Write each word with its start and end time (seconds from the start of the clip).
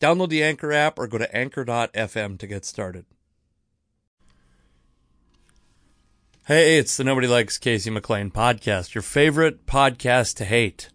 Download 0.00 0.28
the 0.28 0.42
Anchor 0.42 0.72
app 0.72 0.98
or 0.98 1.06
go 1.06 1.18
to 1.18 1.36
anchor.fm 1.36 2.38
to 2.38 2.46
get 2.46 2.64
started. 2.64 3.06
Hey, 6.46 6.78
it's 6.78 6.96
the 6.96 7.02
Nobody 7.02 7.26
Likes 7.26 7.58
Casey 7.58 7.90
McLain 7.90 8.30
podcast, 8.30 8.94
your 8.94 9.02
favorite 9.02 9.66
podcast 9.66 10.36
to 10.36 10.44
hate. 10.44 10.90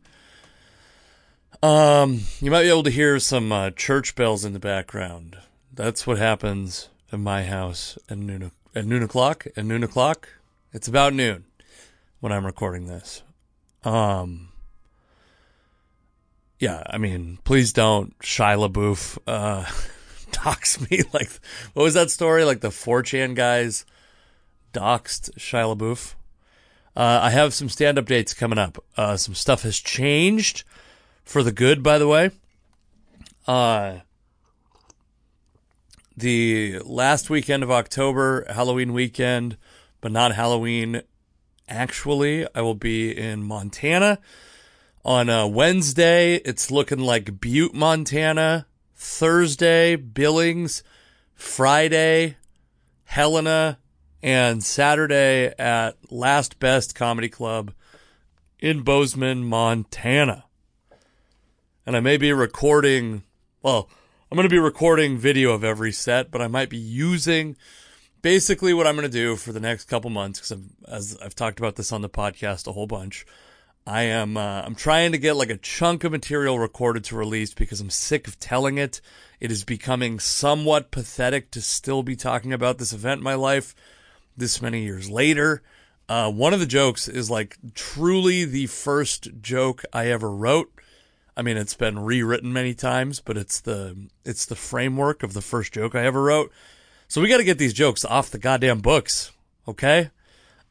Um, 1.61 2.21
you 2.39 2.49
might 2.49 2.63
be 2.63 2.69
able 2.69 2.83
to 2.83 2.89
hear 2.89 3.19
some 3.19 3.51
uh, 3.51 3.71
church 3.71 4.15
bells 4.15 4.45
in 4.45 4.53
the 4.53 4.59
background. 4.59 5.37
That's 5.73 6.07
what 6.07 6.17
happens 6.17 6.89
in 7.11 7.21
my 7.21 7.43
house 7.43 7.97
at 8.09 8.17
noon 8.17 8.51
at 8.73 8.85
noon 8.85 9.03
o'clock. 9.03 9.45
At 9.57 9.65
noon 9.65 9.83
o'clock, 9.83 10.29
it's 10.71 10.87
about 10.87 11.13
noon 11.13 11.43
when 12.21 12.31
I'm 12.31 12.45
recording 12.45 12.85
this. 12.85 13.21
Um, 13.83 14.50
yeah, 16.61 16.83
I 16.85 16.99
mean, 16.99 17.39
please 17.43 17.73
don't 17.73 18.17
Shia 18.19 18.69
LaBeouf 18.69 19.17
uh, 19.25 19.65
dox 20.31 20.79
me. 20.89 21.01
Like, 21.13 21.31
what 21.73 21.83
was 21.83 21.95
that 21.95 22.11
story? 22.11 22.45
Like 22.45 22.61
the 22.61 22.69
4chan 22.69 23.35
guys 23.35 23.83
doxed 24.71 25.31
Shia 25.39 25.75
LaBeouf. 25.75 26.13
Uh, 26.95 27.19
I 27.23 27.31
have 27.31 27.55
some 27.55 27.67
stand 27.67 27.97
up 27.97 28.05
dates 28.05 28.35
coming 28.35 28.59
up. 28.59 28.81
Uh, 28.95 29.17
some 29.17 29.33
stuff 29.33 29.63
has 29.63 29.79
changed 29.79 30.63
for 31.23 31.41
the 31.41 31.51
good, 31.51 31.81
by 31.81 31.97
the 31.97 32.07
way. 32.07 32.29
Uh, 33.47 33.99
the 36.15 36.77
last 36.85 37.31
weekend 37.31 37.63
of 37.63 37.71
October, 37.71 38.45
Halloween 38.47 38.93
weekend, 38.93 39.57
but 39.99 40.11
not 40.11 40.35
Halloween. 40.35 41.01
Actually, 41.67 42.45
I 42.53 42.61
will 42.61 42.75
be 42.75 43.17
in 43.17 43.41
Montana 43.41 44.19
on 45.03 45.29
a 45.29 45.47
Wednesday. 45.47 46.35
It's 46.35 46.71
looking 46.71 46.99
like 46.99 47.39
Butte, 47.39 47.73
Montana. 47.73 48.67
Thursday, 48.95 49.95
Billings. 49.95 50.83
Friday, 51.41 52.37
Helena, 53.05 53.79
and 54.21 54.63
Saturday 54.63 55.53
at 55.57 55.97
Last 56.11 56.59
Best 56.59 56.93
Comedy 56.93 57.29
Club 57.29 57.73
in 58.59 58.83
Bozeman, 58.83 59.43
Montana. 59.43 60.45
And 61.85 61.97
I 61.97 61.99
may 61.99 62.17
be 62.17 62.31
recording, 62.31 63.23
well, 63.63 63.89
I'm 64.29 64.35
going 64.35 64.47
to 64.47 64.53
be 64.53 64.59
recording 64.59 65.17
video 65.17 65.51
of 65.51 65.63
every 65.63 65.91
set, 65.91 66.29
but 66.29 66.41
I 66.41 66.47
might 66.47 66.69
be 66.69 66.77
using 66.77 67.57
basically 68.21 68.73
what 68.73 68.85
I'm 68.85 68.95
going 68.95 69.07
to 69.07 69.09
do 69.09 69.35
for 69.35 69.51
the 69.51 69.59
next 69.59 69.85
couple 69.85 70.11
months 70.11 70.39
because 70.39 70.63
as 70.87 71.17
I've 71.17 71.35
talked 71.35 71.59
about 71.59 71.75
this 71.75 71.91
on 71.91 72.01
the 72.01 72.09
podcast 72.09 72.67
a 72.67 72.71
whole 72.71 72.87
bunch. 72.87 73.25
I 73.85 74.03
am 74.03 74.37
uh, 74.37 74.61
I'm 74.61 74.75
trying 74.75 75.11
to 75.11 75.17
get 75.17 75.35
like 75.35 75.49
a 75.49 75.57
chunk 75.57 76.03
of 76.03 76.11
material 76.11 76.59
recorded 76.59 77.03
to 77.05 77.15
release 77.15 77.53
because 77.53 77.81
I'm 77.81 77.89
sick 77.89 78.27
of 78.27 78.39
telling 78.39 78.77
it. 78.77 79.01
It 79.39 79.51
is 79.51 79.63
becoming 79.63 80.19
somewhat 80.19 80.91
pathetic 80.91 81.49
to 81.51 81.61
still 81.61 82.03
be 82.03 82.15
talking 82.15 82.53
about 82.53 82.77
this 82.77 82.93
event 82.93 83.19
in 83.19 83.23
my 83.23 83.33
life 83.33 83.75
this 84.37 84.61
many 84.61 84.83
years 84.83 85.09
later. 85.09 85.63
Uh, 86.07 86.31
one 86.31 86.53
of 86.53 86.59
the 86.59 86.65
jokes 86.65 87.07
is 87.07 87.29
like 87.31 87.57
truly 87.73 88.45
the 88.45 88.67
first 88.67 89.29
joke 89.41 89.83
I 89.91 90.07
ever 90.07 90.29
wrote. 90.29 90.71
I 91.35 91.41
mean, 91.41 91.57
it's 91.57 91.73
been 91.73 91.99
rewritten 91.99 92.53
many 92.53 92.73
times, 92.73 93.19
but 93.19 93.37
it's 93.37 93.61
the 93.61 94.09
it's 94.23 94.45
the 94.45 94.55
framework 94.55 95.23
of 95.23 95.33
the 95.33 95.41
first 95.41 95.73
joke 95.73 95.95
I 95.95 96.05
ever 96.05 96.21
wrote. 96.21 96.51
So 97.07 97.19
we 97.19 97.29
got 97.29 97.37
to 97.37 97.43
get 97.43 97.57
these 97.57 97.73
jokes 97.73 98.05
off 98.05 98.29
the 98.29 98.37
goddamn 98.37 98.79
books, 98.79 99.31
okay? 99.67 100.11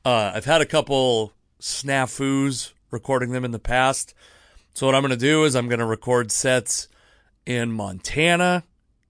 Uh, 0.04 0.32
I've 0.34 0.44
had 0.44 0.60
a 0.60 0.66
couple 0.66 1.32
snafus 1.60 2.72
recording 2.90 3.32
them 3.32 3.44
in 3.44 3.50
the 3.50 3.58
past. 3.58 4.14
So 4.74 4.86
what 4.86 4.94
I'm 4.94 5.02
going 5.02 5.10
to 5.10 5.16
do 5.16 5.44
is 5.44 5.54
I'm 5.54 5.68
going 5.68 5.80
to 5.80 5.84
record 5.86 6.30
sets 6.30 6.88
in 7.46 7.72
Montana, 7.72 8.64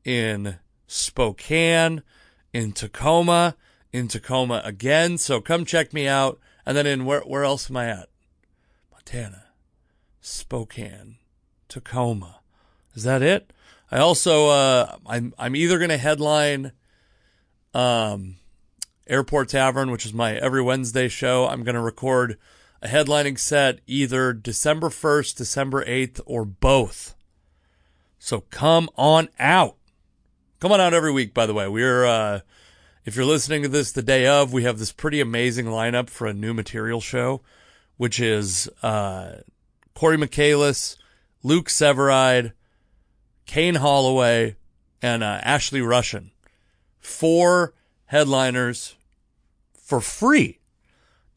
in 0.05 0.57
Spokane, 0.87 2.03
in 2.53 2.73
Tacoma, 2.73 3.57
in 3.93 4.09
Tacoma 4.09 4.63
again. 4.65 5.19
So 5.19 5.41
come 5.41 5.65
check 5.65 5.93
me 5.93 6.07
out. 6.07 6.39
And 6.67 6.77
then 6.77 6.87
in 6.87 7.05
where 7.05 7.21
where 7.21 7.45
else 7.45 7.71
am 7.71 7.77
I 7.77 7.87
at? 7.89 8.09
Montana, 8.93 9.45
Spokane, 10.21 11.17
Tacoma. 11.69 12.41
Is 12.95 13.03
that 13.05 13.23
it? 13.23 13.53
I 13.91 13.99
also 13.99 14.49
uh, 14.49 14.97
I'm 15.07 15.35
I'm 15.39 15.57
either 15.57 15.79
going 15.79 15.91
to 15.91 15.97
headline 15.97 16.73
um, 17.75 18.37
Airport 19.09 19.49
Tavern, 19.49 19.91
which 19.91 20.07
is 20.07 20.13
my 20.13 20.35
every 20.37 20.63
Wednesday 20.63 21.09
show. 21.09 21.49
I'm 21.49 21.65
going 21.65 21.75
to 21.75 21.81
record 21.81 22.39
a 22.83 22.89
headlining 22.89 23.39
set 23.39 23.81
either 23.87 24.33
December 24.33 24.89
1st, 24.89 25.37
December 25.37 25.85
8th, 25.85 26.21
or 26.25 26.45
both. 26.45 27.15
So 28.19 28.43
come 28.51 28.89
on 28.97 29.29
out. 29.39 29.77
Come 30.61 30.73
on 30.73 30.81
out 30.81 30.95
every 30.95 31.13
week, 31.13 31.35
by 31.35 31.47
the 31.47 31.55
way. 31.55 31.69
We're, 31.69 32.05
uh, 32.05 32.41
if 33.05 33.17
you're 33.17 33.25
listening 33.25 33.63
to 33.63 33.69
this 33.69 33.93
the 33.93 34.03
day 34.03 34.27
of, 34.27 34.53
we 34.53 34.63
have 34.65 34.79
this 34.79 34.93
pretty 34.93 35.21
amazing 35.21 35.67
lineup 35.67 36.09
for 36.09 36.27
a 36.27 36.35
new 36.35 36.55
material 36.55 37.01
show, 37.01 37.43
which 37.97 38.21
is, 38.21 38.69
uh, 38.83 39.37
Corey 39.95 40.17
Michaelis, 40.17 40.97
Luke 41.43 41.69
Severide, 41.69 42.53
Kane 43.47 43.77
Holloway, 43.77 44.57
and, 45.03 45.23
uh, 45.23 45.41
Ashley 45.43 45.81
Russian. 45.81 46.31
Four 46.99 47.75
headliners 48.07 48.97
for 49.75 50.01
free 50.01 50.60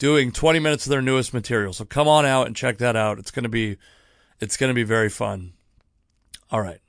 doing 0.04 0.34
20 0.34 0.60
minutes 0.60 0.86
of 0.86 0.90
their 0.90 1.02
newest 1.02 1.34
material. 1.34 1.72
So 1.72 1.86
come 1.86 2.10
on 2.10 2.26
out 2.26 2.46
and 2.46 2.54
check 2.54 2.78
that 2.80 2.98
out. 2.98 3.20
It's 3.20 3.32
going 3.32 3.44
to 3.44 3.50
be 3.50 3.78
it's 4.42 4.58
going 4.58 4.70
to 4.70 4.74
be 4.74 4.84
very 4.84 5.08
fun. 5.08 5.54
All 6.52 6.60
right. 6.60 6.82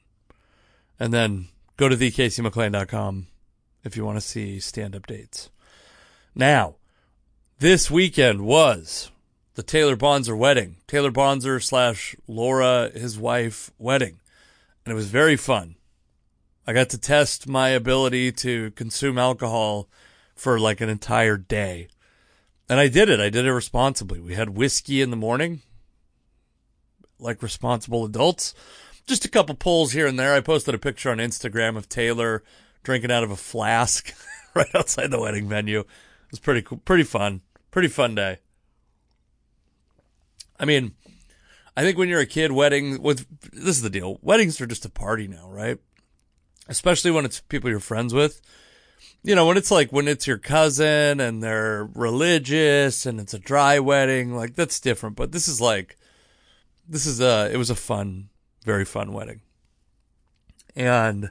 And 0.99 1.15
then 1.15 1.47
go 1.77 1.89
to 1.89 1.97
thecasey.mclain.com 1.97 3.29
if 3.85 3.97
you 3.97 4.05
want 4.05 4.17
to 4.17 4.21
see 4.21 4.59
stand-up 4.59 5.07
dates. 5.07 5.49
Now, 6.35 6.75
this 7.61 7.89
weekend 7.89 8.45
was 8.45 9.13
the 9.55 9.63
Taylor 9.63 9.97
Bonzer 9.97 10.37
wedding. 10.37 10.79
Taylor 10.89 11.13
Bonzer 11.13 11.63
slash 11.63 12.17
Laura, 12.27 12.91
his 12.93 13.17
wife, 13.17 13.71
wedding. 13.79 14.19
And 14.85 14.91
it 14.91 14.97
was 14.97 15.07
very 15.07 15.37
fun. 15.37 15.77
I 16.67 16.73
got 16.73 16.89
to 16.91 16.99
test 16.99 17.47
my 17.47 17.69
ability 17.69 18.33
to 18.33 18.73
consume 18.73 19.19
alcohol 19.19 19.89
for 20.35 20.59
like 20.59 20.81
an 20.81 20.89
entire 20.89 21.37
day. 21.37 21.87
And 22.69 22.81
I 22.81 22.89
did 22.89 23.09
it. 23.11 23.21
I 23.21 23.29
did 23.29 23.45
it 23.45 23.53
responsibly. 23.53 24.21
We 24.21 24.35
had 24.35 24.51
whiskey 24.51 25.03
in 25.03 25.11
the 25.11 25.17
morning, 25.17 25.63
like 27.19 27.43
responsible 27.43 28.05
adults. 28.05 28.55
Just 29.07 29.25
a 29.25 29.31
couple 29.31 29.55
pulls 29.55 29.93
here 29.93 30.07
and 30.07 30.19
there. 30.19 30.35
I 30.35 30.41
posted 30.41 30.75
a 30.75 30.79
picture 30.79 31.11
on 31.11 31.19
Instagram 31.19 31.77
of 31.77 31.89
Taylor 31.89 32.43
drinking 32.83 33.11
out 33.11 33.25
of 33.25 33.31
a 33.31 33.37
flask 33.37 34.15
right 34.55 34.75
outside 34.75 35.11
the 35.11 35.21
wedding 35.21 35.49
venue. 35.49 35.81
It 35.81 35.87
was 36.31 36.41
pretty 36.41 36.63
cool, 36.63 36.79
pretty 36.79 37.05
fun, 37.05 37.43
pretty 37.71 37.89
fun 37.89 38.15
day. 38.15 38.39
I 40.59 40.65
mean, 40.65 40.95
I 41.77 41.83
think 41.83 41.99
when 41.99 42.09
you're 42.09 42.21
a 42.21 42.27
kid, 42.27 42.53
wedding 42.53 43.03
with 43.03 43.27
this 43.53 43.77
is 43.77 43.83
the 43.83 43.91
deal. 43.91 44.19
Weddings 44.23 44.61
are 44.61 44.67
just 44.67 44.85
a 44.85 44.91
party 44.91 45.29
now, 45.29 45.51
right? 45.51 45.79
Especially 46.69 47.11
when 47.11 47.25
it's 47.27 47.41
people 47.41 47.69
you're 47.69 47.81
friends 47.81 48.15
with 48.15 48.41
you 49.23 49.35
know, 49.35 49.47
when 49.47 49.57
it's 49.57 49.71
like 49.71 49.93
when 49.93 50.09
it's 50.09 50.27
your 50.27 50.39
cousin 50.39 51.21
and 51.21 51.43
they're 51.43 51.89
religious 51.95 53.07
and 53.07 53.21
it's 53.21 53.35
a 53.35 53.39
dry 53.39 53.79
wedding, 53.79 54.35
like 54.35 54.55
that's 54.55 54.81
different. 54.81 55.17
But 55.17 55.33
this 55.33 55.49
is 55.49 55.61
like, 55.61 55.97
this 56.89 57.07
is 57.07 57.21
a, 57.21 57.51
it 57.53 57.57
was 57.57 57.71
a 57.71 57.75
fun, 57.75 58.29
very 58.65 58.85
fun 58.85 59.13
wedding. 59.13 59.41
And 60.77 61.31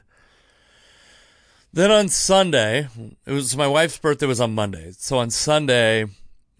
then 1.72 1.90
on 1.90 2.08
Sunday, 2.08 2.88
it 3.26 3.32
was 3.32 3.56
my 3.56 3.66
wife's 3.66 3.98
birthday 3.98 4.26
was 4.26 4.40
on 4.40 4.54
Monday. 4.54 4.92
So 4.96 5.18
on 5.18 5.30
Sunday, 5.30 6.06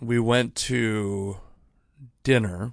we 0.01 0.19
went 0.19 0.55
to 0.57 1.39
dinner. 2.23 2.73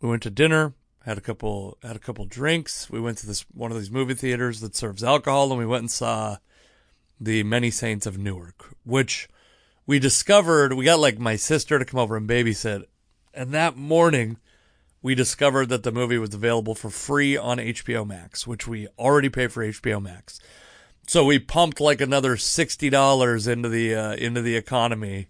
We 0.00 0.08
went 0.08 0.22
to 0.24 0.30
dinner, 0.30 0.74
had 1.04 1.18
a 1.18 1.20
couple 1.20 1.78
had 1.82 1.96
a 1.96 2.00
couple 2.00 2.24
drinks. 2.24 2.90
We 2.90 3.00
went 3.00 3.18
to 3.18 3.26
this 3.26 3.44
one 3.52 3.70
of 3.70 3.78
these 3.78 3.90
movie 3.90 4.14
theaters 4.14 4.60
that 4.60 4.76
serves 4.76 5.02
alcohol, 5.02 5.50
and 5.50 5.58
we 5.58 5.66
went 5.66 5.82
and 5.82 5.90
saw 5.90 6.38
the 7.20 7.42
Many 7.42 7.70
Saints 7.70 8.06
of 8.06 8.18
Newark, 8.18 8.74
which 8.84 9.28
we 9.86 9.98
discovered. 9.98 10.74
We 10.74 10.84
got 10.84 11.00
like 11.00 11.18
my 11.18 11.36
sister 11.36 11.78
to 11.78 11.84
come 11.84 12.00
over 12.00 12.16
and 12.16 12.28
babysit, 12.28 12.84
and 13.34 13.52
that 13.52 13.76
morning 13.76 14.38
we 15.02 15.14
discovered 15.14 15.66
that 15.66 15.82
the 15.82 15.92
movie 15.92 16.18
was 16.18 16.34
available 16.34 16.74
for 16.74 16.90
free 16.90 17.36
on 17.36 17.58
HBO 17.58 18.06
Max, 18.06 18.46
which 18.46 18.66
we 18.66 18.88
already 18.98 19.28
pay 19.28 19.46
for 19.46 19.64
HBO 19.64 20.02
Max. 20.02 20.40
So 21.06 21.24
we 21.24 21.38
pumped 21.38 21.80
like 21.80 22.00
another 22.00 22.36
sixty 22.36 22.90
dollars 22.90 23.46
into 23.46 23.68
the 23.68 23.94
uh, 23.94 24.14
into 24.14 24.42
the 24.42 24.56
economy 24.56 25.28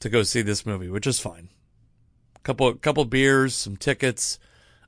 to 0.00 0.08
go 0.08 0.22
see 0.22 0.42
this 0.42 0.66
movie, 0.66 0.90
which 0.90 1.06
is 1.06 1.20
fine. 1.20 1.48
Couple 2.42 2.74
couple 2.74 3.04
beers, 3.04 3.54
some 3.54 3.76
tickets, 3.76 4.38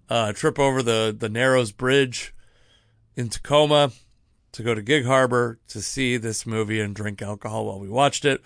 uh, 0.08 0.32
trip 0.32 0.58
over 0.58 0.82
the 0.82 1.14
the 1.18 1.28
Narrows 1.28 1.72
Bridge 1.72 2.34
in 3.16 3.28
Tacoma 3.28 3.92
to 4.52 4.62
go 4.62 4.74
to 4.74 4.82
Gig 4.82 5.04
Harbor 5.04 5.58
to 5.68 5.82
see 5.82 6.16
this 6.16 6.46
movie 6.46 6.80
and 6.80 6.94
drink 6.94 7.22
alcohol 7.22 7.66
while 7.66 7.80
we 7.80 7.88
watched 7.88 8.24
it. 8.24 8.42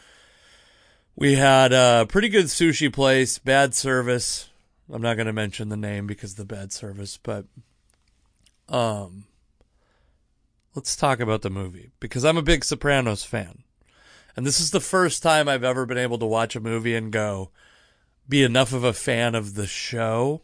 We 1.14 1.34
had 1.34 1.72
a 1.72 2.06
pretty 2.08 2.28
good 2.28 2.46
sushi 2.46 2.92
place, 2.92 3.38
bad 3.38 3.74
service. 3.74 4.48
I'm 4.92 5.02
not 5.02 5.16
going 5.16 5.26
to 5.26 5.32
mention 5.32 5.68
the 5.68 5.76
name 5.76 6.06
because 6.06 6.32
of 6.32 6.36
the 6.36 6.54
bad 6.54 6.72
service, 6.72 7.18
but 7.22 7.46
um 8.68 9.24
let's 10.74 10.96
talk 10.96 11.20
about 11.20 11.42
the 11.42 11.50
movie 11.50 11.90
because 12.00 12.24
I'm 12.24 12.36
a 12.36 12.42
big 12.42 12.64
Sopranos 12.64 13.24
fan. 13.24 13.62
And 14.36 14.44
this 14.44 14.60
is 14.60 14.70
the 14.70 14.80
first 14.80 15.22
time 15.22 15.48
I've 15.48 15.64
ever 15.64 15.86
been 15.86 15.96
able 15.96 16.18
to 16.18 16.26
watch 16.26 16.54
a 16.54 16.60
movie 16.60 16.94
and 16.94 17.10
go 17.10 17.50
be 18.28 18.42
enough 18.42 18.72
of 18.72 18.84
a 18.84 18.92
fan 18.92 19.34
of 19.34 19.54
the 19.54 19.66
show 19.66 20.42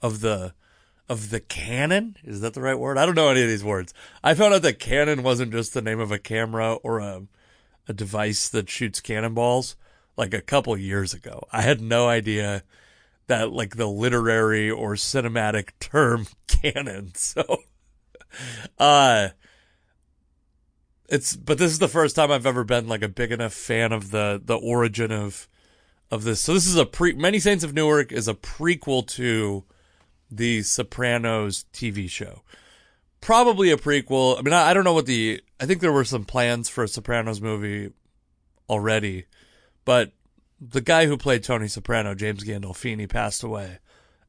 of 0.00 0.20
the 0.20 0.54
of 1.08 1.30
the 1.30 1.40
canon. 1.40 2.16
Is 2.24 2.40
that 2.40 2.54
the 2.54 2.60
right 2.60 2.78
word? 2.78 2.98
I 2.98 3.06
don't 3.06 3.14
know 3.14 3.28
any 3.28 3.42
of 3.42 3.48
these 3.48 3.64
words. 3.64 3.94
I 4.22 4.34
found 4.34 4.54
out 4.54 4.62
that 4.62 4.78
canon 4.78 5.22
wasn't 5.22 5.52
just 5.52 5.74
the 5.74 5.82
name 5.82 6.00
of 6.00 6.10
a 6.12 6.18
camera 6.18 6.74
or 6.74 6.98
a 6.98 7.22
a 7.88 7.92
device 7.92 8.48
that 8.48 8.68
shoots 8.68 9.00
cannonballs 9.00 9.76
like 10.16 10.34
a 10.34 10.40
couple 10.40 10.76
years 10.76 11.14
ago. 11.14 11.46
I 11.52 11.62
had 11.62 11.80
no 11.80 12.08
idea 12.08 12.64
that 13.28 13.52
like 13.52 13.76
the 13.76 13.86
literary 13.86 14.70
or 14.70 14.94
cinematic 14.94 15.70
term 15.78 16.26
canon. 16.48 17.14
So 17.14 17.58
uh 18.78 19.28
it's 21.08 21.36
but 21.36 21.58
this 21.58 21.70
is 21.70 21.78
the 21.78 21.88
first 21.88 22.16
time 22.16 22.32
I've 22.32 22.46
ever 22.46 22.64
been 22.64 22.88
like 22.88 23.02
a 23.02 23.08
big 23.08 23.30
enough 23.30 23.54
fan 23.54 23.92
of 23.92 24.10
the 24.10 24.40
the 24.44 24.56
origin 24.56 25.12
of 25.12 25.48
of 26.10 26.24
this. 26.24 26.40
So 26.40 26.54
this 26.54 26.66
is 26.66 26.76
a 26.76 26.86
pre 26.86 27.12
Many 27.12 27.38
Saints 27.38 27.64
of 27.64 27.74
Newark 27.74 28.12
is 28.12 28.28
a 28.28 28.34
prequel 28.34 29.06
to 29.08 29.64
the 30.30 30.62
Sopranos 30.62 31.64
TV 31.72 32.08
show. 32.08 32.42
Probably 33.20 33.70
a 33.70 33.76
prequel. 33.76 34.38
I 34.38 34.42
mean, 34.42 34.54
I, 34.54 34.70
I 34.70 34.74
don't 34.74 34.84
know 34.84 34.92
what 34.92 35.06
the. 35.06 35.40
I 35.58 35.66
think 35.66 35.80
there 35.80 35.92
were 35.92 36.04
some 36.04 36.24
plans 36.24 36.68
for 36.68 36.84
a 36.84 36.88
Sopranos 36.88 37.40
movie 37.40 37.92
already, 38.68 39.26
but 39.84 40.12
the 40.60 40.80
guy 40.80 41.06
who 41.06 41.16
played 41.16 41.42
Tony 41.42 41.68
Soprano, 41.68 42.14
James 42.14 42.44
Gandolfini, 42.44 43.08
passed 43.08 43.42
away, 43.42 43.78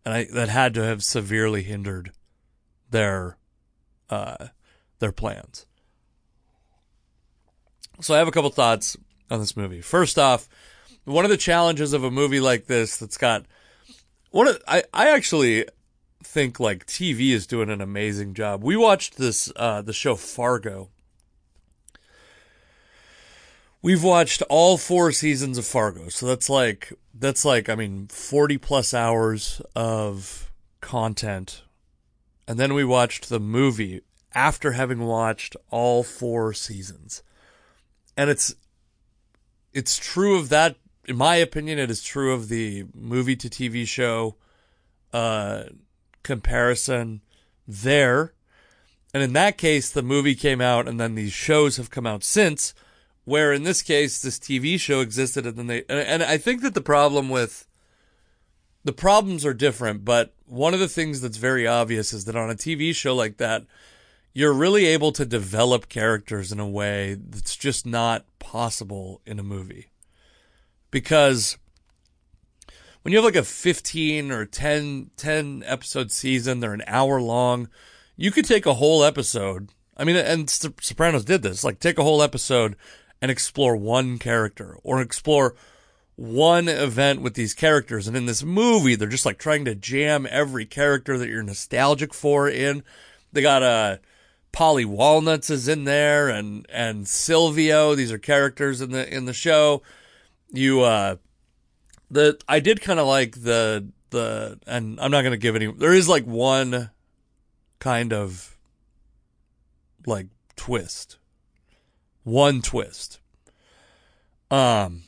and 0.06 0.14
I, 0.14 0.28
that 0.34 0.50
had 0.50 0.74
to 0.76 0.84
have 0.84 1.04
severely 1.04 1.64
hindered 1.64 2.12
their 2.90 3.38
uh, 4.10 4.48
their 5.00 5.12
plans. 5.12 5.66
So 8.00 8.14
I 8.14 8.20
have 8.20 8.28
a 8.28 8.32
couple 8.32 8.50
thoughts 8.52 8.96
on 9.30 9.40
this 9.40 9.58
movie. 9.58 9.82
First 9.82 10.20
off, 10.20 10.48
one 11.06 11.26
of 11.26 11.32
the 11.32 11.38
challenges 11.38 11.94
of 11.94 12.04
a 12.04 12.12
movie 12.12 12.40
like 12.40 12.68
this 12.68 12.98
that's 12.98 13.18
got 13.18 13.46
one 14.32 14.48
of 14.48 14.62
I 14.68 14.84
I 14.94 15.10
actually 15.10 15.66
think 16.28 16.60
like 16.60 16.86
TV 16.86 17.32
is 17.32 17.48
doing 17.48 17.70
an 17.70 17.82
amazing 17.82 18.34
job. 18.34 18.64
We 18.64 18.76
watched 18.76 19.18
this 19.18 19.52
uh 19.56 19.82
the 19.82 19.94
show 19.94 20.16
Fargo. 20.16 20.90
We've 23.82 24.04
watched 24.04 24.42
all 24.50 24.78
four 24.78 25.12
seasons 25.12 25.58
of 25.58 25.66
Fargo. 25.66 26.10
So 26.10 26.26
that's 26.28 26.50
like 26.50 26.94
that's 27.14 27.46
like 27.46 27.70
I 27.70 27.76
mean 27.76 28.08
40 28.08 28.58
plus 28.58 28.94
hours 28.94 29.62
of 29.76 30.52
content. 30.82 31.64
And 32.48 32.60
then 32.60 32.74
we 32.74 32.84
watched 32.84 33.30
the 33.30 33.40
movie 33.40 34.02
after 34.34 34.74
having 34.74 35.00
watched 35.00 35.56
all 35.70 36.04
four 36.04 36.54
seasons. 36.54 37.24
And 38.16 38.30
it's 38.30 38.54
it's 39.74 39.98
true 39.98 40.38
of 40.38 40.50
that 40.50 40.76
in 41.06 41.16
my 41.16 41.38
opinion 41.38 41.80
it 41.80 41.90
is 41.90 42.04
true 42.04 42.34
of 42.34 42.50
the 42.50 42.86
movie 42.94 43.38
to 43.38 43.50
TV 43.50 43.88
show 43.88 44.36
uh 45.14 45.64
comparison 46.28 47.22
there. 47.66 48.34
And 49.14 49.24
in 49.24 49.32
that 49.34 49.58
case, 49.58 49.90
the 49.90 50.04
movie 50.04 50.36
came 50.36 50.60
out 50.60 50.88
and 50.88 51.00
then 51.00 51.16
these 51.16 51.32
shows 51.32 51.78
have 51.78 51.90
come 51.90 52.06
out 52.06 52.24
since, 52.24 52.74
where 53.24 53.54
in 53.54 53.64
this 53.64 53.82
case, 53.82 54.22
this 54.22 54.38
TV 54.38 54.78
show 54.78 55.00
existed 55.00 55.46
and 55.46 55.56
then 55.56 55.68
they, 55.68 55.84
and 55.88 56.22
I 56.22 56.38
think 56.38 56.62
that 56.62 56.74
the 56.74 56.82
problem 56.82 57.30
with, 57.30 57.66
the 58.84 58.92
problems 58.92 59.46
are 59.46 59.54
different, 59.54 60.04
but 60.04 60.34
one 60.46 60.74
of 60.74 60.82
the 60.82 60.90
things 60.90 61.22
that's 61.22 61.38
very 61.38 61.66
obvious 61.66 62.12
is 62.12 62.26
that 62.26 62.36
on 62.36 62.50
a 62.50 62.56
TV 62.56 62.94
show 62.94 63.16
like 63.16 63.38
that, 63.38 63.64
you're 64.34 64.54
really 64.54 64.86
able 64.86 65.14
to 65.14 65.26
develop 65.26 65.88
characters 65.88 66.52
in 66.52 66.60
a 66.60 66.68
way 66.68 67.16
that's 67.18 67.56
just 67.56 67.86
not 67.86 68.26
possible 68.38 69.22
in 69.26 69.40
a 69.40 69.44
movie. 69.44 69.88
Because 70.92 71.58
when 73.08 73.14
you 73.14 73.20
have 73.20 73.24
like 73.24 73.38
a 73.38 73.44
15 73.44 74.34
or 74.34 74.46
10, 74.46 75.12
10 75.16 75.64
episode 75.66 76.12
season, 76.12 76.60
they're 76.60 76.74
an 76.74 76.84
hour 76.88 77.22
long. 77.22 77.70
You 78.18 78.32
could 78.32 78.44
take 78.44 78.66
a 78.66 78.74
whole 78.74 79.02
episode. 79.02 79.70
I 79.96 80.04
mean, 80.04 80.18
and 80.18 80.50
Sopranos 80.50 81.24
did 81.24 81.42
this, 81.42 81.64
like 81.64 81.80
take 81.80 81.98
a 81.98 82.04
whole 82.04 82.22
episode 82.22 82.76
and 83.22 83.32
explore 83.32 83.78
one 83.78 84.20
character 84.20 84.78
or 84.84 85.00
explore 85.00 85.56
one 86.18 86.68
event 86.68 87.22
with 87.22 87.36
these 87.36 87.54
characters. 87.54 88.10
And 88.10 88.18
in 88.18 88.26
this 88.26 88.44
movie, 88.44 88.96
they're 88.96 89.08
just 89.08 89.26
like 89.26 89.38
trying 89.38 89.64
to 89.64 89.74
jam 89.74 90.28
every 90.30 90.66
character 90.66 91.18
that 91.18 91.30
you're 91.30 91.44
nostalgic 91.44 92.14
for 92.14 92.50
in. 92.50 92.84
They 93.32 93.42
got, 93.42 93.64
uh, 93.64 93.98
Paulie 94.52 94.86
Walnuts 94.86 95.50
is 95.50 95.70
in 95.70 95.86
there 95.86 96.28
and, 96.28 96.66
and 96.68 97.08
Silvio. 97.08 97.96
These 97.96 98.12
are 98.12 98.18
characters 98.18 98.82
in 98.82 98.92
the, 98.92 99.08
in 99.10 99.24
the 99.24 99.34
show. 99.34 99.82
You, 100.52 100.82
uh, 100.82 101.16
the 102.10 102.40
I 102.48 102.60
did 102.60 102.82
kind 102.82 103.00
of 103.00 103.08
like 103.08 103.42
the 103.44 103.88
the 104.10 104.60
and 104.66 105.00
I'm 105.00 105.12
not 105.12 105.24
gonna 105.24 105.38
give 105.38 105.56
any. 105.56 105.72
There 105.72 105.94
is 105.94 106.08
like 106.08 106.26
one 106.26 106.92
kind 107.80 108.14
of 108.14 108.58
like 110.06 110.28
twist, 110.56 111.18
one 112.24 112.62
twist. 112.62 113.20
Um, 114.50 115.04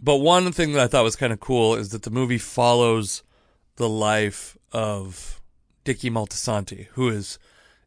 but 0.00 0.18
one 0.18 0.52
thing 0.52 0.72
that 0.72 0.82
I 0.82 0.86
thought 0.86 1.04
was 1.04 1.16
kind 1.16 1.32
of 1.32 1.40
cool 1.40 1.74
is 1.74 1.88
that 1.90 2.02
the 2.02 2.10
movie 2.10 2.38
follows 2.38 3.22
the 3.76 3.88
life 3.88 4.56
of 4.72 5.40
Dickie 5.84 6.10
Moltisanti, 6.10 6.86
who 6.92 7.08
is, 7.08 7.38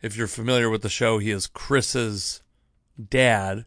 if 0.02 0.18
you're 0.18 0.28
familiar 0.28 0.70
with 0.70 0.82
the 0.82 0.90
show, 0.90 1.18
he 1.20 1.32
is 1.32 1.48
Chris's 1.48 2.42
dad 3.10 3.66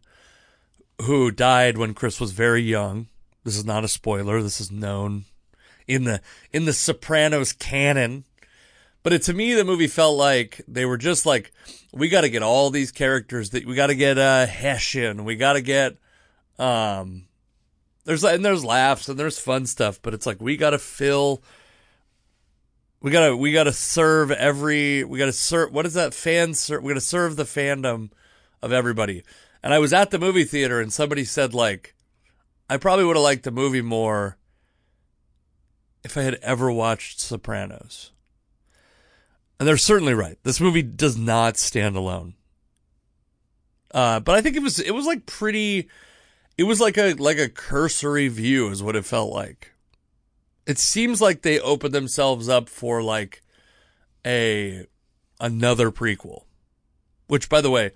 who 1.01 1.31
died 1.31 1.77
when 1.77 1.93
Chris 1.93 2.19
was 2.19 2.31
very 2.31 2.61
young. 2.61 3.07
This 3.43 3.57
is 3.57 3.65
not 3.65 3.83
a 3.83 3.89
spoiler. 3.89 4.41
This 4.41 4.61
is 4.61 4.71
known 4.71 5.25
in 5.87 6.05
the 6.05 6.21
in 6.51 6.65
the 6.65 6.73
Sopranos 6.73 7.53
canon. 7.53 8.25
But 9.01 9.13
it, 9.13 9.23
to 9.23 9.33
me, 9.33 9.53
the 9.53 9.65
movie 9.65 9.87
felt 9.87 10.17
like 10.17 10.61
they 10.65 10.85
were 10.85 10.97
just 10.97 11.25
like, 11.25 11.51
we 11.91 12.07
got 12.07 12.21
to 12.21 12.29
get 12.29 12.41
all 12.41 12.69
these 12.69 12.91
characters 12.91 13.49
that 13.49 13.65
we 13.65 13.75
got 13.75 13.87
to 13.87 13.95
get 13.95 14.17
uh, 14.17 14.45
Hessian. 14.45 15.25
We 15.25 15.35
got 15.35 15.53
to 15.53 15.61
get 15.61 15.97
um. 16.57 17.25
There's 18.05 18.23
and 18.23 18.43
there's 18.43 18.65
laughs 18.65 19.07
and 19.07 19.17
there's 19.17 19.39
fun 19.39 19.65
stuff, 19.65 20.01
but 20.01 20.13
it's 20.13 20.25
like 20.25 20.41
we 20.41 20.57
got 20.57 20.71
to 20.71 20.79
fill. 20.79 21.41
We 23.01 23.11
gotta 23.11 23.35
we 23.35 23.51
gotta 23.51 23.73
serve 23.73 24.31
every 24.31 25.03
we 25.03 25.19
gotta 25.19 25.33
serve 25.33 25.73
what 25.73 25.85
is 25.85 25.95
that 25.95 26.13
fan 26.13 26.53
serve 26.53 26.83
we 26.83 26.89
gotta 26.89 27.01
serve 27.01 27.35
the 27.35 27.43
fandom 27.43 28.11
of 28.61 28.71
everybody. 28.71 29.23
And 29.63 29.73
I 29.73 29.79
was 29.79 29.93
at 29.93 30.11
the 30.11 30.19
movie 30.19 30.43
theater 30.43 30.81
and 30.81 30.91
somebody 30.91 31.23
said 31.23 31.53
like 31.53 31.95
I 32.69 32.77
probably 32.77 33.05
would 33.05 33.15
have 33.15 33.23
liked 33.23 33.43
the 33.43 33.51
movie 33.51 33.81
more 33.81 34.37
if 36.03 36.17
I 36.17 36.23
had 36.23 36.35
ever 36.41 36.71
watched 36.71 37.19
Sopranos. 37.19 38.11
And 39.59 39.67
they're 39.67 39.77
certainly 39.77 40.13
right. 40.13 40.37
This 40.43 40.59
movie 40.59 40.81
does 40.81 41.17
not 41.17 41.57
stand 41.57 41.95
alone. 41.95 42.33
Uh, 43.93 44.19
but 44.19 44.35
I 44.35 44.41
think 44.41 44.55
it 44.55 44.63
was 44.63 44.79
it 44.79 44.91
was 44.91 45.05
like 45.05 45.25
pretty 45.25 45.87
it 46.57 46.63
was 46.63 46.81
like 46.81 46.97
a 46.97 47.13
like 47.13 47.37
a 47.37 47.49
cursory 47.49 48.27
view 48.27 48.69
is 48.69 48.83
what 48.83 48.95
it 48.95 49.05
felt 49.05 49.31
like. 49.31 49.71
It 50.65 50.79
seems 50.79 51.21
like 51.21 51.41
they 51.41 51.59
opened 51.59 51.93
themselves 51.93 52.49
up 52.49 52.69
for 52.69 53.03
like 53.03 53.41
a 54.25 54.87
another 55.39 55.91
prequel. 55.91 56.43
Which 57.27 57.49
by 57.49 57.61
the 57.61 57.69
way, 57.69 57.91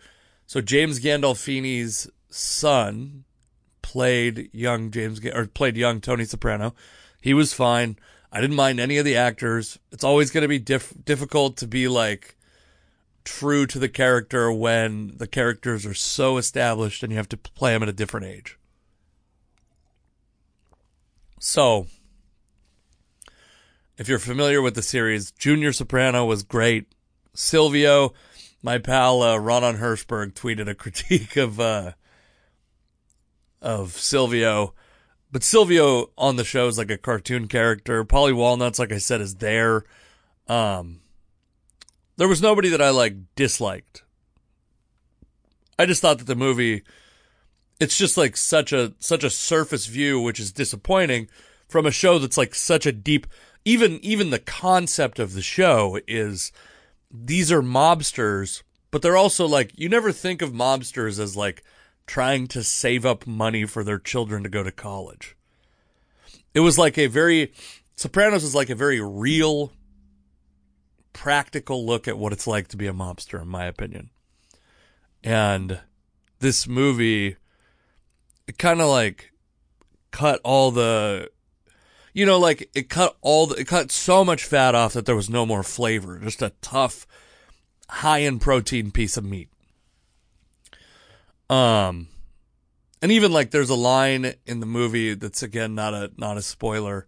so 0.47 0.61
James 0.61 0.99
Gandolfini's 0.99 2.09
son 2.29 3.25
played 3.81 4.49
young 4.53 4.89
James 4.91 5.23
or 5.25 5.45
played 5.45 5.75
young 5.77 5.99
Tony 6.01 6.23
Soprano. 6.23 6.73
He 7.21 7.33
was 7.33 7.53
fine. 7.53 7.99
I 8.31 8.39
didn't 8.39 8.55
mind 8.55 8.79
any 8.79 8.97
of 8.97 9.05
the 9.05 9.17
actors. 9.17 9.77
It's 9.91 10.03
always 10.03 10.31
going 10.31 10.43
to 10.43 10.47
be 10.47 10.59
diff- 10.59 10.93
difficult 11.03 11.57
to 11.57 11.67
be 11.67 11.89
like 11.89 12.37
true 13.25 13.65
to 13.67 13.77
the 13.77 13.89
character 13.89 14.49
when 14.51 15.13
the 15.17 15.27
characters 15.27 15.85
are 15.85 15.93
so 15.93 16.37
established 16.37 17.03
and 17.03 17.11
you 17.11 17.17
have 17.17 17.29
to 17.29 17.37
play 17.37 17.73
them 17.73 17.83
at 17.83 17.89
a 17.89 17.93
different 17.93 18.25
age. 18.25 18.57
So, 21.39 21.87
if 23.97 24.07
you're 24.07 24.17
familiar 24.17 24.61
with 24.61 24.75
the 24.75 24.81
series, 24.81 25.31
Junior 25.31 25.73
Soprano 25.73 26.25
was 26.25 26.43
great. 26.43 26.85
Silvio, 27.33 28.13
my 28.61 28.77
pal 28.77 29.21
uh, 29.21 29.37
Ronan 29.37 29.77
Hirschberg 29.77 30.33
tweeted 30.33 30.67
a 30.67 30.75
critique 30.75 31.35
of 31.35 31.59
uh, 31.59 31.93
of 33.61 33.91
Silvio, 33.91 34.73
but 35.31 35.43
Silvio 35.43 36.11
on 36.17 36.35
the 36.35 36.43
show 36.43 36.67
is 36.67 36.77
like 36.77 36.91
a 36.91 36.97
cartoon 36.97 37.47
character. 37.47 38.03
Paulie 38.03 38.35
Walnuts, 38.35 38.79
like 38.79 38.91
I 38.91 38.97
said, 38.97 39.21
is 39.21 39.35
there. 39.35 39.83
Um, 40.47 41.01
there 42.17 42.27
was 42.27 42.41
nobody 42.41 42.69
that 42.69 42.81
I 42.81 42.89
like 42.89 43.15
disliked. 43.35 44.03
I 45.79 45.85
just 45.85 46.01
thought 46.01 46.17
that 46.17 46.27
the 46.27 46.35
movie 46.35 46.83
it's 47.79 47.97
just 47.97 48.17
like 48.17 48.35
such 48.35 48.73
a 48.73 48.93
such 48.99 49.23
a 49.23 49.29
surface 49.29 49.85
view 49.85 50.19
which 50.19 50.39
is 50.39 50.51
disappointing 50.51 51.29
from 51.67 51.85
a 51.85 51.91
show 51.91 52.17
that's 52.17 52.37
like 52.37 52.55
such 52.55 52.85
a 52.85 52.91
deep 52.91 53.27
even 53.65 53.99
even 54.03 54.29
the 54.29 54.39
concept 54.39 55.19
of 55.19 55.33
the 55.33 55.41
show 55.41 55.99
is 56.07 56.51
these 57.11 57.51
are 57.51 57.61
mobsters 57.61 58.63
but 58.91 59.01
they're 59.01 59.17
also 59.17 59.45
like 59.45 59.71
you 59.77 59.89
never 59.89 60.11
think 60.11 60.41
of 60.41 60.51
mobsters 60.51 61.19
as 61.19 61.35
like 61.35 61.63
trying 62.05 62.47
to 62.47 62.63
save 62.63 63.05
up 63.05 63.27
money 63.27 63.65
for 63.65 63.83
their 63.83 63.99
children 63.99 64.43
to 64.43 64.49
go 64.49 64.63
to 64.63 64.71
college. 64.71 65.35
It 66.53 66.61
was 66.61 66.77
like 66.77 66.97
a 66.97 67.07
very 67.07 67.51
Sopranos 67.95 68.43
is 68.43 68.55
like 68.55 68.69
a 68.69 68.75
very 68.75 69.01
real 69.01 69.71
practical 71.13 71.85
look 71.85 72.07
at 72.07 72.17
what 72.17 72.31
it's 72.31 72.47
like 72.47 72.67
to 72.69 72.77
be 72.77 72.87
a 72.87 72.93
mobster, 72.93 73.41
in 73.41 73.47
my 73.47 73.65
opinion. 73.65 74.09
And 75.23 75.81
this 76.39 76.67
movie, 76.67 77.35
it 78.47 78.57
kind 78.57 78.81
of 78.81 78.87
like 78.87 79.31
cut 80.11 80.39
all 80.43 80.71
the, 80.71 81.29
you 82.17 82.25
know, 82.25 82.39
like 82.39 82.67
it 82.73 82.89
cut 82.89 83.15
all 83.21 83.45
the, 83.45 83.57
it 83.57 83.67
cut 83.67 83.91
so 83.91 84.25
much 84.25 84.43
fat 84.43 84.73
off 84.73 84.93
that 84.93 85.05
there 85.05 85.15
was 85.15 85.29
no 85.29 85.45
more 85.45 85.61
flavor. 85.61 86.17
Just 86.17 86.41
a 86.41 86.51
tough, 86.63 87.05
high 87.87 88.17
in 88.17 88.39
protein 88.39 88.89
piece 88.89 89.17
of 89.17 89.23
meat. 89.23 89.49
Um, 91.47 92.07
and 93.03 93.11
even 93.11 93.31
like 93.31 93.51
there's 93.51 93.69
a 93.69 93.75
line 93.75 94.33
in 94.47 94.61
the 94.61 94.65
movie 94.65 95.13
that's 95.13 95.43
again 95.43 95.75
not 95.75 95.93
a 95.93 96.09
not 96.17 96.37
a 96.37 96.41
spoiler, 96.41 97.05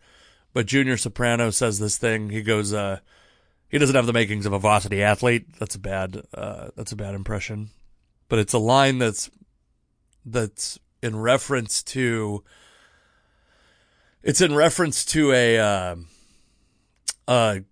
but 0.53 0.67
Junior 0.67 0.95
Soprano 0.95 1.49
says 1.49 1.79
this 1.79 1.97
thing. 1.97 2.29
He 2.29 2.43
goes, 2.43 2.71
uh, 2.71 2.99
he 3.67 3.79
doesn't 3.79 3.95
have 3.95 4.05
the 4.05 4.13
makings 4.13 4.45
of 4.45 4.53
a 4.53 4.59
varsity 4.59 5.01
athlete. 5.01 5.57
That's 5.57 5.73
a 5.73 5.79
bad 5.79 6.21
uh, 6.35 6.67
that's 6.75 6.91
a 6.91 6.95
bad 6.95 7.15
impression. 7.15 7.71
But 8.27 8.37
it's 8.37 8.53
a 8.53 8.59
line 8.59 8.99
that's 8.99 9.31
that's 10.23 10.77
in 11.01 11.15
reference 11.15 11.81
to 11.81 12.43
it's 14.23 14.41
in 14.41 14.55
reference 14.55 15.05
to 15.05 15.31
a 15.31 15.57
uh, 15.57 15.95
a 17.27 17.63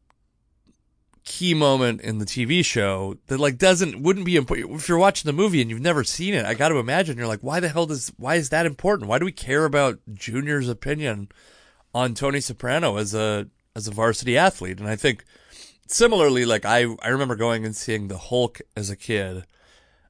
key 1.23 1.53
moment 1.53 1.99
in 2.01 2.19
the 2.19 2.25
TV 2.25 2.63
show 2.63 3.17
that 3.27 3.39
like 3.39 3.57
doesn't 3.57 4.01
wouldn't 4.01 4.25
be 4.25 4.37
important 4.37 4.73
if 4.75 4.87
you're 4.87 4.97
watching 4.97 5.27
the 5.27 5.33
movie 5.33 5.61
and 5.61 5.69
you've 5.69 5.81
never 5.81 6.03
seen 6.03 6.33
it. 6.33 6.45
I 6.45 6.53
got 6.53 6.69
to 6.69 6.77
imagine 6.77 7.17
you're 7.17 7.27
like, 7.27 7.41
why 7.41 7.59
the 7.59 7.69
hell 7.69 7.85
does 7.85 8.13
why 8.17 8.35
is 8.35 8.49
that 8.49 8.65
important? 8.65 9.09
Why 9.09 9.19
do 9.19 9.25
we 9.25 9.31
care 9.31 9.65
about 9.65 9.99
Junior's 10.13 10.69
opinion 10.69 11.29
on 11.93 12.13
Tony 12.13 12.39
Soprano 12.39 12.97
as 12.97 13.13
a 13.13 13.47
as 13.75 13.87
a 13.87 13.91
varsity 13.91 14.37
athlete? 14.37 14.79
And 14.79 14.87
I 14.87 14.95
think 14.95 15.25
similarly, 15.87 16.45
like 16.45 16.65
I, 16.65 16.95
I 17.01 17.09
remember 17.09 17.35
going 17.35 17.65
and 17.65 17.75
seeing 17.75 18.07
the 18.07 18.17
Hulk 18.17 18.61
as 18.75 18.89
a 18.89 18.95
kid 18.95 19.45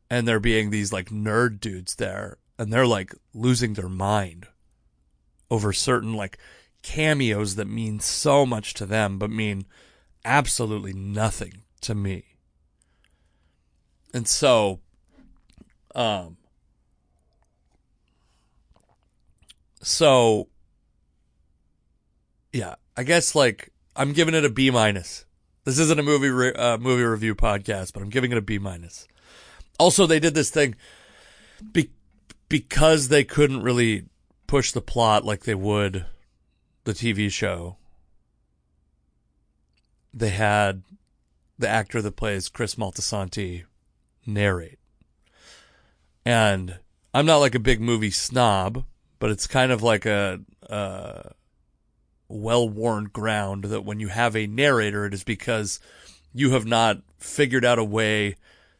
and 0.09 0.27
there 0.27 0.39
being 0.39 0.69
these 0.69 0.93
like 0.93 1.09
nerd 1.09 1.59
dudes 1.59 1.95
there 1.95 2.37
and 2.59 2.71
they're 2.71 2.87
like 2.87 3.13
losing 3.33 3.73
their 3.73 3.89
mind 3.89 4.47
over 5.49 5.73
certain 5.73 6.13
like 6.13 6.37
cameos 6.81 7.55
that 7.55 7.67
mean 7.67 7.99
so 7.99 8.45
much 8.45 8.73
to 8.75 8.85
them, 8.85 9.17
but 9.17 9.29
mean 9.29 9.65
absolutely 10.23 10.93
nothing 10.93 11.63
to 11.81 11.95
me. 11.95 12.23
And 14.13 14.27
so, 14.27 14.79
um, 15.95 16.37
so 19.81 20.47
yeah, 22.53 22.75
I 22.95 23.03
guess 23.03 23.35
like 23.35 23.71
I'm 23.95 24.13
giving 24.13 24.33
it 24.33 24.45
a 24.45 24.49
B 24.49 24.69
minus. 24.69 25.25
This 25.65 25.79
isn't 25.79 25.99
a 25.99 26.03
movie 26.03 26.29
re- 26.29 26.53
uh, 26.53 26.77
movie 26.77 27.03
review 27.03 27.35
podcast, 27.35 27.93
but 27.93 28.01
I'm 28.01 28.09
giving 28.09 28.31
it 28.31 28.37
a 28.37 28.41
B 28.41 28.57
minus. 28.57 29.07
Also, 29.77 30.07
they 30.07 30.19
did 30.19 30.33
this 30.33 30.49
thing 30.49 30.75
be- 31.73 31.91
because 32.47 33.09
they 33.09 33.23
couldn't 33.23 33.61
really 33.61 34.05
push 34.47 34.71
the 34.71 34.81
plot 34.81 35.25
like 35.25 35.43
they 35.43 35.55
would 35.55 36.05
the 36.85 36.93
TV 36.93 37.29
show. 37.29 37.77
They 40.13 40.29
had 40.29 40.83
the 41.59 41.67
actor 41.67 42.01
that 42.01 42.15
plays 42.15 42.49
Chris 42.49 42.75
Moltisanti 42.75 43.65
narrate. 44.25 44.79
And 46.25 46.79
I'm 47.13 47.25
not 47.25 47.37
like 47.37 47.55
a 47.55 47.59
big 47.59 47.81
movie 47.81 48.11
snob, 48.11 48.83
but 49.19 49.31
it's 49.31 49.47
kind 49.47 49.71
of 49.71 49.83
like 49.83 50.05
a, 50.05 50.39
a 50.63 51.31
well 52.27 52.67
worn 52.67 53.05
ground 53.05 53.65
that 53.65 53.85
when 53.85 53.99
you 53.99 54.09
have 54.09 54.35
a 54.35 54.47
narrator, 54.47 55.05
it 55.05 55.13
is 55.13 55.23
because 55.23 55.79
you 56.33 56.51
have 56.51 56.65
not 56.65 57.01
figured 57.17 57.65
out 57.65 57.79
a 57.79 57.83
way 57.83 58.35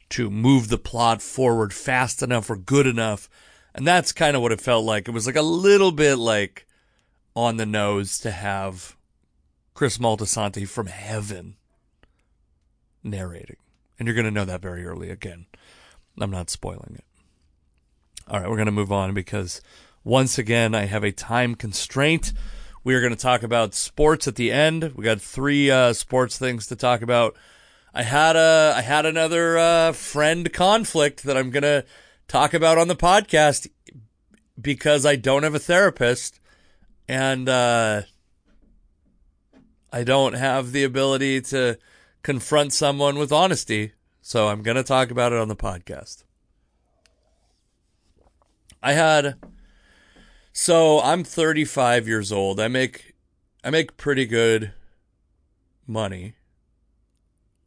to 0.10 0.30
move 0.30 0.70
the 0.70 0.78
plot 0.78 1.22
forward 1.22 1.74
fast 1.74 2.22
enough 2.22 2.50
or 2.50 2.56
good 2.56 2.88
enough. 2.88 3.30
And 3.78 3.86
that's 3.86 4.12
kind 4.12 4.36
of 4.36 4.42
what 4.42 4.52
it 4.52 4.60
felt 4.60 4.86
like. 4.86 5.08
It 5.08 5.12
was 5.12 5.28
like 5.28 5.36
a 5.36 5.42
little 5.44 5.92
bit 5.92 6.16
like 6.16 6.66
on 7.36 7.58
the 7.58 7.66
nose 7.66 8.18
to 8.20 8.32
have 8.32 8.98
Chris 9.76 10.00
Moltisanti 10.00 10.68
from 10.68 10.88
heaven 10.88 11.56
narrating. 13.04 13.58
And 14.00 14.08
you're 14.08 14.16
going 14.16 14.26
to 14.26 14.32
know 14.32 14.46
that 14.46 14.64
very 14.64 14.84
early 14.84 15.12
again. 15.12 15.46
I'm 16.20 16.32
not 16.32 16.50
spoiling 16.50 16.96
it. 16.96 17.04
All 18.28 18.40
right, 18.40 18.50
we're 18.50 18.56
going 18.56 18.66
to 18.66 18.72
move 18.72 18.92
on 18.92 19.14
because 19.14 19.62
once 20.04 20.40
again, 20.40 20.74
I 20.74 20.86
have 20.86 21.04
a 21.04 21.12
time 21.12 21.54
constraint. 21.54 22.34
We 22.84 22.96
are 22.96 23.02
going 23.02 23.14
to 23.14 23.20
talk 23.20 23.44
about 23.44 23.76
sports 23.76 24.28
at 24.28 24.36
the 24.36 24.52
end. 24.52 24.94
We 24.96 25.04
got 25.04 25.22
three 25.22 25.70
uh, 25.70 25.94
sports 25.94 26.40
things 26.40 26.66
to 26.68 26.76
talk 26.76 27.04
about. 27.04 27.36
I 27.94 28.02
had 28.02 28.36
a 28.36 28.74
I 28.76 28.82
had 28.82 29.06
another 29.06 29.58
uh, 29.58 29.92
friend 29.92 30.52
conflict 30.52 31.24
that 31.24 31.38
I'm 31.38 31.52
going 31.52 31.64
to 31.64 31.86
talk 32.28 32.54
about 32.54 32.78
on 32.78 32.88
the 32.88 32.96
podcast 32.96 33.68
because 34.60 35.06
I 35.06 35.16
don't 35.16 35.44
have 35.44 35.56
a 35.56 35.60
therapist 35.60 36.40
and 37.08 37.48
uh, 37.48 38.02
I 39.92 40.04
don't 40.04 40.34
have 40.34 40.72
the 40.72 40.84
ability 40.84 41.42
to 41.42 41.78
confront 42.24 42.74
someone 42.74 43.18
with 43.18 43.32
honesty. 43.32 43.94
So 44.22 44.48
I'm 44.50 44.62
going 44.62 44.76
to 44.76 44.84
talk 44.84 45.10
about 45.10 45.32
it 45.32 45.40
on 45.40 45.48
the 45.48 45.56
podcast. 45.56 46.24
I 48.84 48.94
had 48.94 49.36
so 50.52 51.02
I'm 51.02 51.24
35 51.24 52.08
years 52.08 52.32
old. 52.32 52.60
I 52.60 52.68
make 52.68 53.16
I 53.64 53.70
make 53.70 53.98
pretty 53.98 54.26
good 54.26 54.74
money 55.86 56.34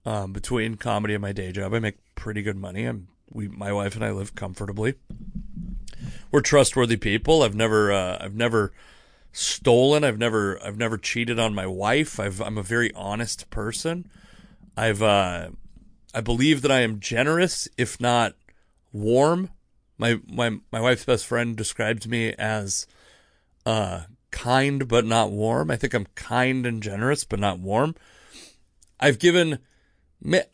um, 0.04 0.32
between 0.32 0.76
comedy 0.76 1.14
and 1.14 1.22
my 1.22 1.32
day 1.32 1.52
job. 1.52 1.74
I 1.74 1.78
make 1.78 1.98
pretty 2.14 2.42
good 2.42 2.56
money. 2.56 2.84
I'm 2.84 3.08
we 3.32 3.48
my 3.48 3.72
wife 3.72 3.94
and 3.94 4.04
I 4.04 4.10
live 4.10 4.34
comfortably. 4.34 4.94
We're 6.30 6.40
trustworthy 6.40 6.96
people. 6.96 7.42
I've 7.42 7.54
never 7.54 7.92
uh, 7.92 8.18
I've 8.20 8.34
never 8.34 8.72
stolen. 9.32 10.04
I've 10.04 10.18
never 10.18 10.62
I've 10.64 10.78
never 10.78 10.98
cheated 10.98 11.38
on 11.38 11.54
my 11.54 11.66
wife. 11.66 12.18
I've 12.18 12.40
I'm 12.40 12.58
a 12.58 12.62
very 12.62 12.92
honest 12.94 13.50
person. 13.50 14.10
I've 14.76 15.02
uh, 15.02 15.50
I 16.14 16.20
believe 16.20 16.62
that 16.62 16.70
I 16.70 16.80
am 16.80 17.00
generous, 17.00 17.68
if 17.76 18.00
not 18.00 18.34
warm. 18.92 19.50
My 19.98 20.20
my 20.26 20.58
my 20.72 20.80
wife's 20.80 21.04
best 21.04 21.26
friend 21.26 21.56
describes 21.56 22.08
me 22.08 22.32
as 22.34 22.86
uh, 23.66 24.02
kind 24.30 24.88
but 24.88 25.04
not 25.04 25.30
warm. 25.30 25.70
I 25.70 25.76
think 25.76 25.94
I'm 25.94 26.06
kind 26.14 26.66
and 26.66 26.82
generous 26.82 27.24
but 27.24 27.38
not 27.38 27.58
warm. 27.58 27.94
I've 28.98 29.18
given 29.18 29.58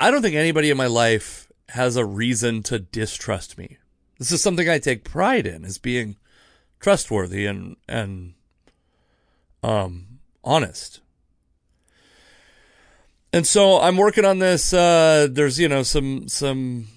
I 0.01 0.11
don't 0.11 0.23
think 0.23 0.37
anybody 0.37 0.71
in 0.71 0.77
my 0.77 0.87
life 0.87 1.46
has 1.71 1.97
a 1.97 2.05
reason 2.05 2.63
to 2.65 2.79
distrust 2.79 3.59
me. 3.59 3.79
This 4.19 4.33
is 4.33 4.43
something 4.43 4.69
I 4.69 4.79
take 4.79 5.05
pride 5.05 5.47
in 5.47 5.65
as 5.65 5.79
being 5.79 6.17
trustworthy 6.81 7.47
and 7.47 7.77
and 7.89 8.35
um 9.63 10.21
honest. 10.45 11.01
And 13.33 13.47
so 13.47 13.81
I'm 13.81 13.97
working 13.97 14.25
on 14.25 14.39
this 14.39 14.73
uh 14.73 15.29
there's 15.31 15.59
you 15.59 15.69
know 15.69 15.83
some 15.83 16.29
some 16.29 16.89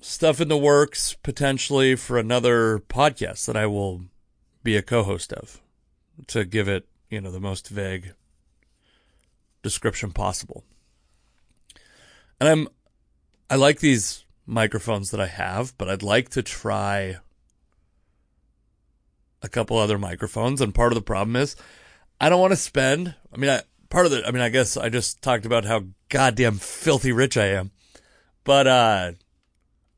stuff 0.00 0.40
in 0.40 0.48
the 0.48 0.58
works 0.58 1.14
potentially 1.22 1.96
for 1.96 2.18
another 2.18 2.78
podcast 2.78 3.46
that 3.46 3.56
I 3.56 3.66
will 3.66 4.02
be 4.62 4.76
a 4.76 4.82
co-host 4.82 5.32
of 5.32 5.60
to 6.28 6.44
give 6.44 6.68
it, 6.68 6.86
you 7.10 7.20
know, 7.20 7.30
the 7.30 7.40
most 7.40 7.68
vague 7.68 8.12
description 9.62 10.12
possible. 10.12 10.64
And 12.40 12.48
I'm 12.48 12.68
I 13.50 13.56
like 13.56 13.80
these 13.80 14.24
microphones 14.46 15.10
that 15.10 15.20
I 15.20 15.26
have, 15.26 15.76
but 15.78 15.88
I'd 15.88 16.02
like 16.02 16.28
to 16.30 16.42
try 16.42 17.16
a 19.42 19.48
couple 19.48 19.78
other 19.78 19.98
microphones 19.98 20.60
and 20.60 20.74
part 20.74 20.92
of 20.92 20.96
the 20.96 21.02
problem 21.02 21.36
is 21.36 21.54
I 22.20 22.28
don't 22.28 22.40
want 22.40 22.52
to 22.52 22.56
spend 22.56 23.14
I 23.32 23.36
mean 23.36 23.50
I 23.50 23.62
part 23.88 24.04
of 24.04 24.10
the 24.10 24.26
I 24.26 24.32
mean 24.32 24.42
I 24.42 24.48
guess 24.48 24.76
I 24.76 24.88
just 24.88 25.22
talked 25.22 25.46
about 25.46 25.64
how 25.64 25.84
goddamn 26.08 26.54
filthy 26.54 27.12
rich 27.12 27.36
I 27.36 27.46
am. 27.46 27.70
But 28.44 28.66
uh 28.66 29.12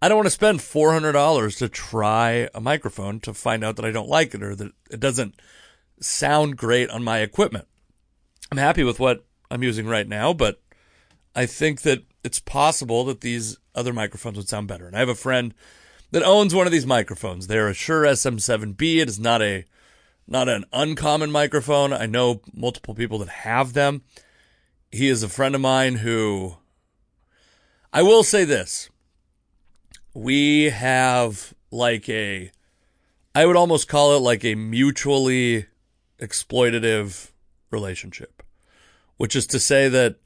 I 0.02 0.08
don't 0.08 0.16
want 0.16 0.26
to 0.26 0.30
spend 0.30 0.60
$400 0.60 1.58
to 1.58 1.68
try 1.68 2.48
a 2.54 2.60
microphone 2.60 3.20
to 3.20 3.34
find 3.34 3.62
out 3.62 3.76
that 3.76 3.84
I 3.84 3.90
don't 3.90 4.08
like 4.08 4.34
it 4.34 4.42
or 4.42 4.54
that 4.54 4.72
it 4.90 4.98
doesn't 5.00 5.34
sound 6.00 6.56
great 6.56 6.88
on 6.88 7.04
my 7.04 7.18
equipment. 7.18 7.66
I'm 8.50 8.56
happy 8.56 8.82
with 8.82 8.98
what 8.98 9.26
I'm 9.50 9.62
using 9.62 9.86
right 9.86 10.08
now, 10.08 10.32
but 10.32 10.62
I 11.36 11.44
think 11.44 11.82
that 11.82 12.04
it's 12.22 12.40
possible 12.40 13.04
that 13.04 13.20
these 13.20 13.56
other 13.74 13.92
microphones 13.92 14.36
would 14.36 14.48
sound 14.48 14.68
better. 14.68 14.86
And 14.86 14.96
I 14.96 15.00
have 15.00 15.08
a 15.08 15.14
friend 15.14 15.54
that 16.10 16.22
owns 16.22 16.54
one 16.54 16.66
of 16.66 16.72
these 16.72 16.86
microphones. 16.86 17.46
They're 17.46 17.68
a 17.68 17.74
Shure 17.74 18.02
SM7B. 18.02 18.98
It 18.98 19.08
is 19.08 19.18
not 19.18 19.42
a 19.42 19.64
not 20.26 20.48
an 20.48 20.64
uncommon 20.72 21.32
microphone. 21.32 21.92
I 21.92 22.06
know 22.06 22.40
multiple 22.52 22.94
people 22.94 23.18
that 23.18 23.28
have 23.28 23.72
them. 23.72 24.02
He 24.92 25.08
is 25.08 25.22
a 25.22 25.28
friend 25.28 25.54
of 25.54 25.60
mine 25.60 25.96
who 25.96 26.56
I 27.92 28.02
will 28.02 28.22
say 28.22 28.44
this 28.44 28.88
we 30.14 30.64
have 30.70 31.54
like 31.70 32.08
a 32.08 32.50
I 33.34 33.46
would 33.46 33.56
almost 33.56 33.88
call 33.88 34.16
it 34.16 34.20
like 34.20 34.44
a 34.44 34.56
mutually 34.56 35.66
exploitative 36.20 37.30
relationship, 37.70 38.42
which 39.16 39.36
is 39.36 39.46
to 39.48 39.60
say 39.60 39.88
that 39.88 40.16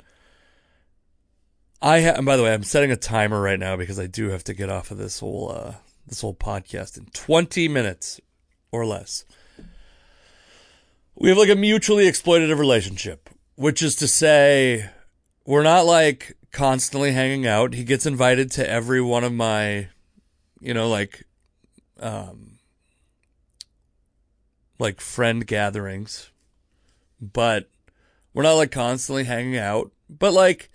I 1.85 1.99
have, 1.99 2.17
and 2.17 2.25
by 2.25 2.39
the 2.39 2.43
way, 2.43 2.55
I'm 2.55 2.63
setting 2.63 2.91
a 2.91 2.97
timer 2.97 3.39
right 3.43 3.61
now 3.61 3.77
because 3.77 3.99
I 3.99 4.07
do 4.07 4.31
have 4.31 4.43
to 4.45 4.55
get 4.55 4.71
off 4.71 4.91
of 4.91 4.97
this 4.97 5.21
whole, 5.21 5.53
uh, 5.55 5.75
this 6.07 6.23
whole 6.23 6.35
podcast 6.35 6.97
in 6.97 7.05
20 7.13 7.69
minutes 7.69 8.23
or 8.73 8.87
less. 8.87 9.27
We 11.15 11.29
have 11.29 11.37
like 11.37 11.51
a 11.51 11.55
mutually 11.55 12.07
exploitative 12.07 12.59
relationship, 12.59 13.29
which 13.57 13.83
is 13.83 13.97
to 13.97 14.09
say 14.09 14.89
we're 15.45 15.63
not 15.63 15.85
like 15.85 16.39
constantly 16.53 17.13
hanging 17.13 17.47
out. 17.47 17.75
He 17.75 17.85
gets 17.85 18.07
invited 18.07 18.51
to 18.53 18.67
every 18.67 19.03
one 19.03 19.23
of 19.23 19.35
my, 19.35 19.89
you 20.61 20.73
know, 20.73 20.89
like, 20.89 21.25
um, 22.01 22.61
like 24.79 25.03
friend 25.03 25.47
gatherings, 25.47 26.31
but 27.21 27.69
we're 28.33 28.43
not 28.43 28.55
like 28.55 28.71
constantly 28.71 29.25
hanging 29.25 29.59
out. 29.59 29.93
But 30.09 30.33
like, 30.33 30.71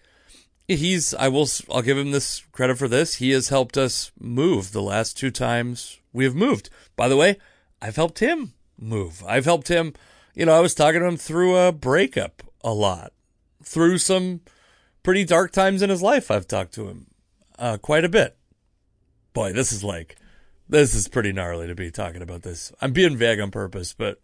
he's, 0.77 1.13
I 1.13 1.27
will, 1.27 1.47
I'll 1.71 1.81
give 1.81 1.97
him 1.97 2.11
this 2.11 2.43
credit 2.51 2.77
for 2.77 2.87
this. 2.87 3.15
He 3.15 3.31
has 3.31 3.49
helped 3.49 3.77
us 3.77 4.11
move 4.19 4.71
the 4.71 4.81
last 4.81 5.17
two 5.17 5.31
times 5.31 5.99
we 6.13 6.23
have 6.23 6.35
moved. 6.35 6.69
By 6.95 7.07
the 7.07 7.17
way, 7.17 7.37
I've 7.81 7.95
helped 7.95 8.19
him 8.19 8.53
move. 8.77 9.23
I've 9.25 9.45
helped 9.45 9.67
him, 9.67 9.93
you 10.35 10.45
know, 10.45 10.53
I 10.53 10.59
was 10.59 10.75
talking 10.75 11.01
to 11.01 11.07
him 11.07 11.17
through 11.17 11.57
a 11.57 11.71
breakup 11.71 12.43
a 12.63 12.73
lot, 12.73 13.13
through 13.63 13.97
some, 13.97 14.41
pretty 15.03 15.25
dark 15.25 15.51
times 15.51 15.81
in 15.81 15.89
his 15.89 16.01
life. 16.01 16.29
I've 16.29 16.47
talked 16.47 16.73
to 16.73 16.87
him 16.87 17.07
uh, 17.57 17.77
quite 17.77 18.05
a 18.05 18.09
bit. 18.09 18.37
Boy, 19.33 19.53
this 19.53 19.71
is 19.71 19.83
like, 19.83 20.17
this 20.67 20.93
is 20.93 21.07
pretty 21.07 21.31
gnarly 21.31 21.67
to 21.67 21.75
be 21.75 21.91
talking 21.91 22.21
about 22.21 22.43
this. 22.43 22.71
I'm 22.81 22.93
being 22.93 23.17
vague 23.17 23.39
on 23.39 23.51
purpose, 23.51 23.93
but 23.93 24.21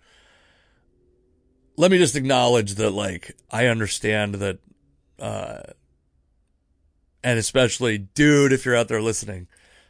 let 1.78 1.92
me 1.92 1.98
just 1.98 2.16
acknowledge 2.16 2.76
that, 2.76 2.92
like, 2.92 3.36
I 3.50 3.68
understand 3.68 4.36
that, 4.36 4.60
uh, 5.20 5.62
and 7.26 7.40
especially, 7.40 7.98
dude, 7.98 8.54
if 8.54 8.66
you're 8.66 8.76
out 8.76 8.88
there 8.88 9.02
listening, 9.02 9.48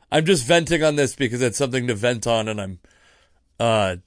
I'm 0.09 0.25
just 0.25 0.45
venting 0.45 0.81
on 0.83 0.95
this 0.95 1.17
because 1.17 1.41
it's 1.41 1.57
something 1.57 1.85
to 1.87 1.93
vent 1.93 2.25
on, 2.25 2.47
and 2.47 2.61
I'm, 2.61 2.79
uh, 3.59 3.97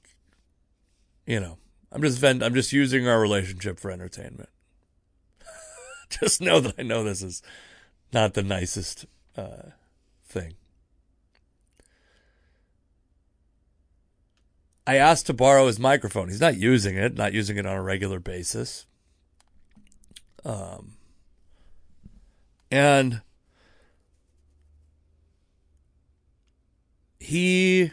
you 1.27 1.39
know, 1.39 1.59
I'm 1.93 2.01
just 2.01 2.19
vent. 2.19 2.43
I'm 2.43 2.55
just 2.55 2.73
using 2.73 3.07
our 3.07 3.21
relationship 3.21 3.79
for 3.79 3.91
entertainment. 3.91 4.49
just 6.09 6.41
know 6.41 6.59
that 6.59 6.77
I 6.79 6.83
know 6.83 7.05
this 7.05 7.21
is 7.21 7.43
not 8.15 8.33
the 8.33 8.43
nicest 8.43 9.05
uh, 9.37 9.73
thing. 10.25 10.55
I 14.87 14.97
asked 14.97 15.27
to 15.27 15.35
borrow 15.35 15.67
his 15.67 15.79
microphone. 15.79 16.29
He's 16.29 16.41
not 16.41 16.57
using 16.57 16.97
it, 16.97 17.15
not 17.15 17.35
using 17.35 17.59
it 17.59 17.67
on 17.67 17.77
a 17.77 17.83
regular 17.83 18.21
basis. 18.21 18.87
Um, 20.47 20.98
and 22.71 23.23
he 27.21 27.93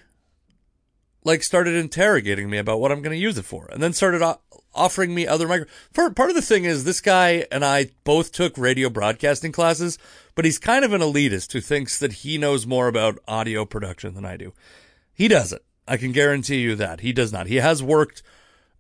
like 1.24 1.44
started 1.44 1.76
interrogating 1.76 2.50
me 2.50 2.58
about 2.58 2.80
what 2.80 2.92
I'm 2.92 3.02
going 3.02 3.16
to 3.16 3.22
use 3.22 3.38
it 3.38 3.46
for, 3.46 3.68
and 3.72 3.82
then 3.82 3.94
started 3.94 4.22
offering 4.74 5.16
me 5.16 5.26
other 5.26 5.48
micro. 5.48 5.66
Part 5.94 6.30
of 6.30 6.36
the 6.36 6.42
thing 6.42 6.66
is 6.66 6.84
this 6.84 7.02
guy 7.02 7.46
and 7.52 7.66
I 7.66 7.90
both 8.04 8.32
took 8.32 8.58
radio 8.58 8.90
broadcasting 8.90 9.52
classes, 9.52 9.98
but 10.36 10.46
he's 10.46 10.60
kind 10.60 10.86
of 10.86 10.94
an 10.94 11.02
elitist 11.02 11.54
who 11.54 11.62
thinks 11.62 11.98
that 12.00 12.14
he 12.14 12.38
knows 12.38 12.68
more 12.68 12.88
about 12.88 13.20
audio 13.28 13.66
production 13.66 14.14
than 14.14 14.26
I 14.26 14.38
do. 14.38 14.54
He 15.14 15.28
doesn't. 15.28 15.62
I 15.88 15.98
can 15.98 16.12
guarantee 16.12 16.62
you 16.62 16.76
that 16.76 17.02
he 17.02 17.14
does 17.14 17.32
not. 17.34 17.48
He 17.48 17.58
has 17.58 17.82
worked 17.82 18.22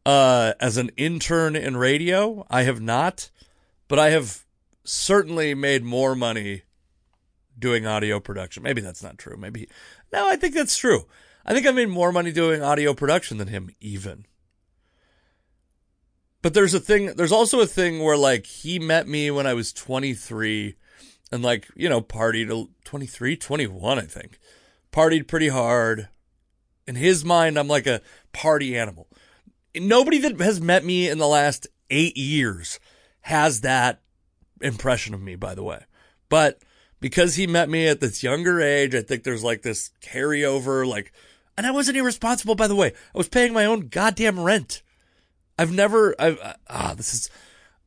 uh, 0.06 0.54
as 0.60 0.78
an 0.78 0.92
intern 0.98 1.56
in 1.56 1.78
radio. 1.78 2.46
I 2.50 2.64
have 2.64 2.82
not, 2.82 3.32
but 3.88 4.00
I 4.00 4.12
have 4.12 4.45
certainly 4.86 5.54
made 5.54 5.84
more 5.84 6.16
money 6.16 6.64
doing 7.58 7.86
audio 7.86 8.20
production. 8.20 8.64
Maybe 8.64 8.82
that's 8.82 9.04
not 9.04 9.18
true. 9.18 9.38
Maybe 9.38 9.68
no, 10.12 10.30
I 10.30 10.36
think 10.36 10.54
that's 10.56 10.78
true. 10.78 11.06
I 11.46 11.54
think 11.54 11.68
I 11.68 11.72
made 11.72 11.90
more 11.90 12.12
money 12.12 12.32
doing 12.32 12.62
audio 12.62 12.94
production 12.94 13.38
than 13.38 13.48
him, 13.48 13.70
even. 13.80 14.26
But 16.42 16.54
there's 16.54 16.74
a 16.74 16.80
thing, 16.80 17.08
there's 17.16 17.32
also 17.32 17.60
a 17.60 17.68
thing 17.68 18.04
where 18.04 18.18
like 18.18 18.46
he 18.46 18.80
met 18.80 19.08
me 19.08 19.32
when 19.32 19.48
I 19.48 19.54
was 19.54 19.74
23 19.74 20.76
and 21.32 21.44
like, 21.44 21.68
you 21.76 21.90
know, 21.90 22.02
partied 22.02 22.70
23, 22.84 23.36
21, 23.36 24.00
I 24.00 24.02
think. 24.04 24.40
Partied 24.92 25.28
pretty 25.28 25.50
hard. 25.50 26.10
In 26.88 26.96
his 26.96 27.26
mind, 27.26 27.58
I'm 27.58 27.68
like 27.68 27.88
a 27.88 28.02
party 28.32 28.78
animal. 28.78 29.08
Nobody 29.76 30.20
that 30.20 30.40
has 30.40 30.62
met 30.62 30.86
me 30.86 31.10
in 31.10 31.18
the 31.18 31.28
last 31.28 31.68
eight 31.90 32.16
years 32.16 32.80
has 33.22 33.62
that 33.62 34.02
impression 34.66 35.14
of 35.14 35.22
me, 35.22 35.36
by 35.36 35.56
the 35.56 35.64
way. 35.64 35.86
But 36.30 36.62
because 37.00 37.36
he 37.36 37.48
met 37.48 37.70
me 37.70 37.88
at 37.88 38.00
this 38.00 38.24
younger 38.24 38.62
age, 38.62 38.96
I 38.96 39.02
think 39.02 39.24
there's 39.24 39.44
like 39.44 39.62
this 39.62 39.92
carryover, 40.02 40.88
like, 40.88 41.14
and 41.58 41.66
I 41.66 41.72
wasn't 41.72 41.98
irresponsible, 41.98 42.56
by 42.56 42.68
the 42.68 42.76
way. 42.76 42.88
I 42.88 43.18
was 43.18 43.30
paying 43.30 43.54
my 43.54 43.66
own 43.66 43.88
goddamn 43.88 44.40
rent. 44.40 44.82
I've 45.58 45.72
never, 45.72 46.16
I've, 46.20 46.40
uh, 46.40 46.54
ah, 46.70 46.94
this 46.98 47.14
is, 47.14 47.30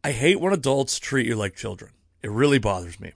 I 0.02 0.12
hate 0.12 0.40
when 0.40 0.52
adults 0.52 0.98
treat 0.98 1.26
you 1.26 1.34
like 1.34 1.54
children. 1.54 1.90
It 2.22 2.30
really 2.30 2.58
bothers 2.58 2.98
me. 2.98 3.12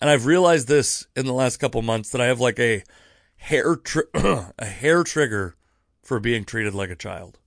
And 0.00 0.10
I've 0.10 0.26
realized 0.26 0.66
this 0.66 1.06
in 1.14 1.26
the 1.26 1.32
last 1.32 1.58
couple 1.58 1.80
months 1.82 2.10
that 2.10 2.20
I 2.20 2.26
have 2.26 2.40
like 2.40 2.58
a 2.58 2.82
hair, 3.36 3.76
tri- 3.76 4.02
a 4.58 4.64
hair 4.64 5.04
trigger 5.04 5.54
for 6.02 6.18
being 6.18 6.44
treated 6.44 6.74
like 6.74 6.90
a 6.90 6.96
child. 6.96 7.38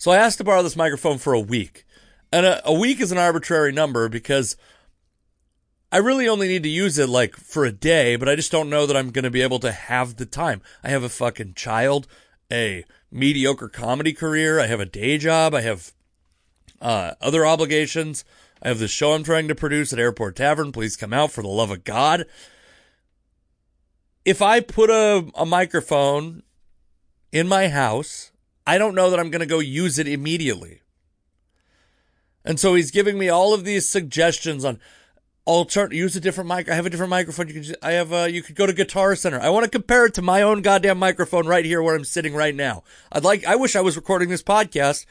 So 0.00 0.12
I 0.12 0.16
asked 0.16 0.38
to 0.38 0.44
borrow 0.44 0.62
this 0.62 0.76
microphone 0.76 1.18
for 1.18 1.34
a 1.34 1.40
week. 1.40 1.84
And 2.32 2.46
a, 2.46 2.66
a 2.66 2.72
week 2.72 3.02
is 3.02 3.12
an 3.12 3.18
arbitrary 3.18 3.70
number 3.70 4.08
because 4.08 4.56
I 5.92 5.98
really 5.98 6.26
only 6.26 6.48
need 6.48 6.62
to 6.62 6.70
use 6.70 6.96
it 6.96 7.10
like 7.10 7.36
for 7.36 7.66
a 7.66 7.70
day, 7.70 8.16
but 8.16 8.26
I 8.26 8.34
just 8.34 8.50
don't 8.50 8.70
know 8.70 8.86
that 8.86 8.96
I'm 8.96 9.10
going 9.10 9.24
to 9.24 9.30
be 9.30 9.42
able 9.42 9.58
to 9.58 9.70
have 9.70 10.16
the 10.16 10.24
time. 10.24 10.62
I 10.82 10.88
have 10.88 11.02
a 11.02 11.10
fucking 11.10 11.52
child, 11.52 12.06
a 12.50 12.86
mediocre 13.12 13.68
comedy 13.68 14.14
career, 14.14 14.58
I 14.58 14.68
have 14.68 14.80
a 14.80 14.86
day 14.86 15.18
job, 15.18 15.54
I 15.54 15.60
have 15.60 15.92
uh, 16.80 17.12
other 17.20 17.44
obligations. 17.44 18.24
I 18.62 18.68
have 18.68 18.78
the 18.78 18.88
show 18.88 19.12
I'm 19.12 19.22
trying 19.22 19.48
to 19.48 19.54
produce 19.54 19.92
at 19.92 19.98
Airport 19.98 20.34
Tavern. 20.34 20.72
Please 20.72 20.96
come 20.96 21.12
out 21.12 21.30
for 21.30 21.42
the 21.42 21.48
love 21.48 21.70
of 21.70 21.84
God. 21.84 22.24
If 24.24 24.40
I 24.40 24.60
put 24.60 24.88
a, 24.88 25.30
a 25.34 25.44
microphone 25.44 26.42
in 27.32 27.48
my 27.48 27.68
house, 27.68 28.29
I 28.70 28.78
don't 28.78 28.94
know 28.94 29.10
that 29.10 29.18
I'm 29.18 29.30
going 29.30 29.40
to 29.40 29.46
go 29.46 29.58
use 29.58 29.98
it 29.98 30.06
immediately. 30.06 30.82
And 32.44 32.60
so 32.60 32.76
he's 32.76 32.92
giving 32.92 33.18
me 33.18 33.28
all 33.28 33.52
of 33.52 33.64
these 33.64 33.88
suggestions 33.88 34.64
on 34.64 34.78
alternate 35.44 35.92
use 35.92 36.14
a 36.14 36.20
different 36.20 36.48
mic. 36.48 36.68
I 36.68 36.76
have 36.76 36.86
a 36.86 36.90
different 36.90 37.10
microphone. 37.10 37.48
You 37.48 37.54
can 37.54 37.74
I 37.82 37.92
have 37.92 38.12
uh 38.12 38.28
you 38.30 38.44
could 38.44 38.54
go 38.54 38.66
to 38.66 38.72
Guitar 38.72 39.16
Center. 39.16 39.40
I 39.40 39.48
want 39.48 39.64
to 39.64 39.70
compare 39.70 40.06
it 40.06 40.14
to 40.14 40.22
my 40.22 40.42
own 40.42 40.62
goddamn 40.62 41.00
microphone 41.00 41.48
right 41.48 41.64
here 41.64 41.82
where 41.82 41.96
I'm 41.96 42.04
sitting 42.04 42.32
right 42.32 42.54
now. 42.54 42.84
I'd 43.10 43.24
like 43.24 43.44
I 43.44 43.56
wish 43.56 43.74
I 43.74 43.80
was 43.80 43.96
recording 43.96 44.28
this 44.28 44.44
podcast 44.44 45.04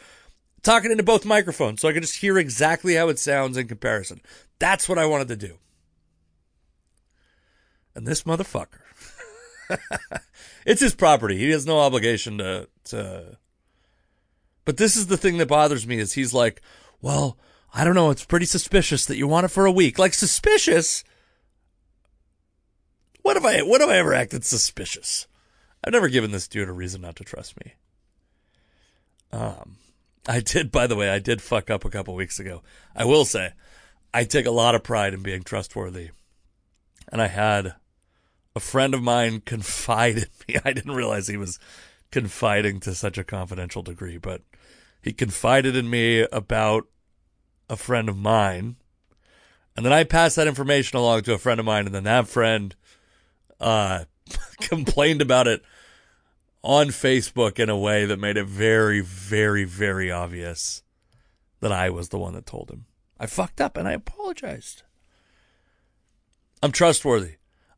talking 0.64 0.90
into 0.90 1.04
both 1.04 1.26
microphones 1.26 1.82
so 1.82 1.90
I 1.90 1.94
can 1.94 2.02
just 2.02 2.22
hear 2.22 2.38
exactly 2.38 2.96
how 2.96 3.10
it 3.10 3.20
sounds 3.20 3.58
in 3.58 3.68
comparison. 3.68 4.22
That's 4.58 4.88
what 4.88 4.98
I 4.98 5.06
wanted 5.06 5.28
to 5.28 5.36
do. 5.36 5.58
And 7.94 8.08
this 8.08 8.24
motherfucker. 8.24 8.80
it's 10.66 10.82
his 10.82 10.96
property. 10.96 11.38
He 11.38 11.50
has 11.50 11.66
no 11.66 11.80
obligation 11.80 12.38
to 12.38 12.70
to 12.86 13.38
But 14.70 14.78
this 14.78 14.96
is 14.96 15.08
the 15.08 15.18
thing 15.18 15.40
that 15.40 15.48
bothers 15.48 15.88
me 15.88 15.98
is 15.98 16.14
he's 16.14 16.32
like, 16.32 16.62
"Well, 17.02 17.40
I 17.74 17.84
don't 17.84 17.96
know, 17.96 18.12
it's 18.12 18.24
pretty 18.24 18.46
suspicious 18.46 19.04
that 19.08 19.18
you 19.18 19.28
want 19.28 19.46
it 19.46 19.48
for 19.48 19.66
a 19.66 19.72
week." 19.72 19.98
Like 19.98 20.14
suspicious? 20.14 21.04
What 23.24 23.36
have 23.36 23.44
I 23.44 23.64
what 23.64 23.82
have 23.82 23.90
I 23.90 23.98
ever 23.98 24.14
acted 24.14 24.46
suspicious? 24.46 25.26
I've 25.84 25.92
never 25.92 26.08
given 26.08 26.30
this 26.30 26.48
dude 26.48 26.70
a 26.70 26.72
reason 26.72 27.02
not 27.02 27.16
to 27.16 27.24
trust 27.24 27.56
me. 27.66 27.74
Um 29.32 29.78
I 30.28 30.40
did, 30.40 30.72
by 30.72 30.86
the 30.86 30.96
way, 30.96 31.10
I 31.10 31.18
did 31.18 31.42
fuck 31.42 31.72
up 31.72 31.84
a 31.84 31.90
couple 31.90 32.14
weeks 32.14 32.40
ago. 32.40 32.62
I 32.96 33.06
will 33.06 33.26
say, 33.26 33.54
I 34.14 34.24
take 34.24 34.46
a 34.46 34.52
lot 34.52 34.76
of 34.76 34.84
pride 34.84 35.16
in 35.16 35.24
being 35.24 35.42
trustworthy. 35.42 36.12
And 37.12 37.24
I 37.24 37.28
had 37.28 37.74
a 38.56 38.60
friend 38.60 38.94
of 38.94 39.02
mine 39.02 39.42
confide 39.48 40.18
in 40.18 40.28
me. 40.48 40.58
I 40.64 40.74
didn't 40.74 40.94
realize 40.94 41.28
he 41.28 41.38
was 41.38 41.58
confiding 42.12 42.80
to 42.82 42.94
such 42.94 43.18
a 43.18 43.24
confidential 43.24 43.82
degree, 43.82 44.20
but 44.20 44.44
he 45.02 45.14
confided 45.14 45.76
in 45.76 45.90
me 45.90 46.26
about 46.32 46.88
a 47.70 47.76
friend 47.76 48.10
of 48.10 48.18
mine. 48.18 48.76
And 49.76 49.86
then 49.86 49.94
I 49.94 50.04
passed 50.04 50.36
that 50.36 50.48
information 50.48 50.98
along 50.98 51.22
to 51.24 51.34
a 51.34 51.38
friend 51.38 51.60
of 51.60 51.66
mine, 51.66 51.86
and 51.86 51.96
then 51.96 52.04
that 52.04 52.28
friend 52.28 52.76
uh, 53.60 54.06
complained 54.62 55.22
about 55.22 55.48
it 55.48 55.62
on 56.62 56.88
Facebook 56.88 57.60
in 57.60 57.70
a 57.70 57.78
way 57.78 58.06
that 58.06 58.20
made 58.20 58.38
it 58.38 58.46
very, 58.46 59.00
very, 59.02 59.64
very 59.64 60.12
obvious 60.12 60.84
that 61.62 61.72
I 61.72 61.90
was 61.90 62.10
the 62.10 62.20
one 62.20 62.34
that 62.34 62.46
told 62.46 62.70
him. 62.70 62.86
I 63.20 63.26
fucked 63.26 63.62
up 63.62 63.78
and 63.78 63.88
I 63.88 63.94
apologized. 63.94 64.84
I'm 66.62 66.72
trustworthy. 66.72 67.36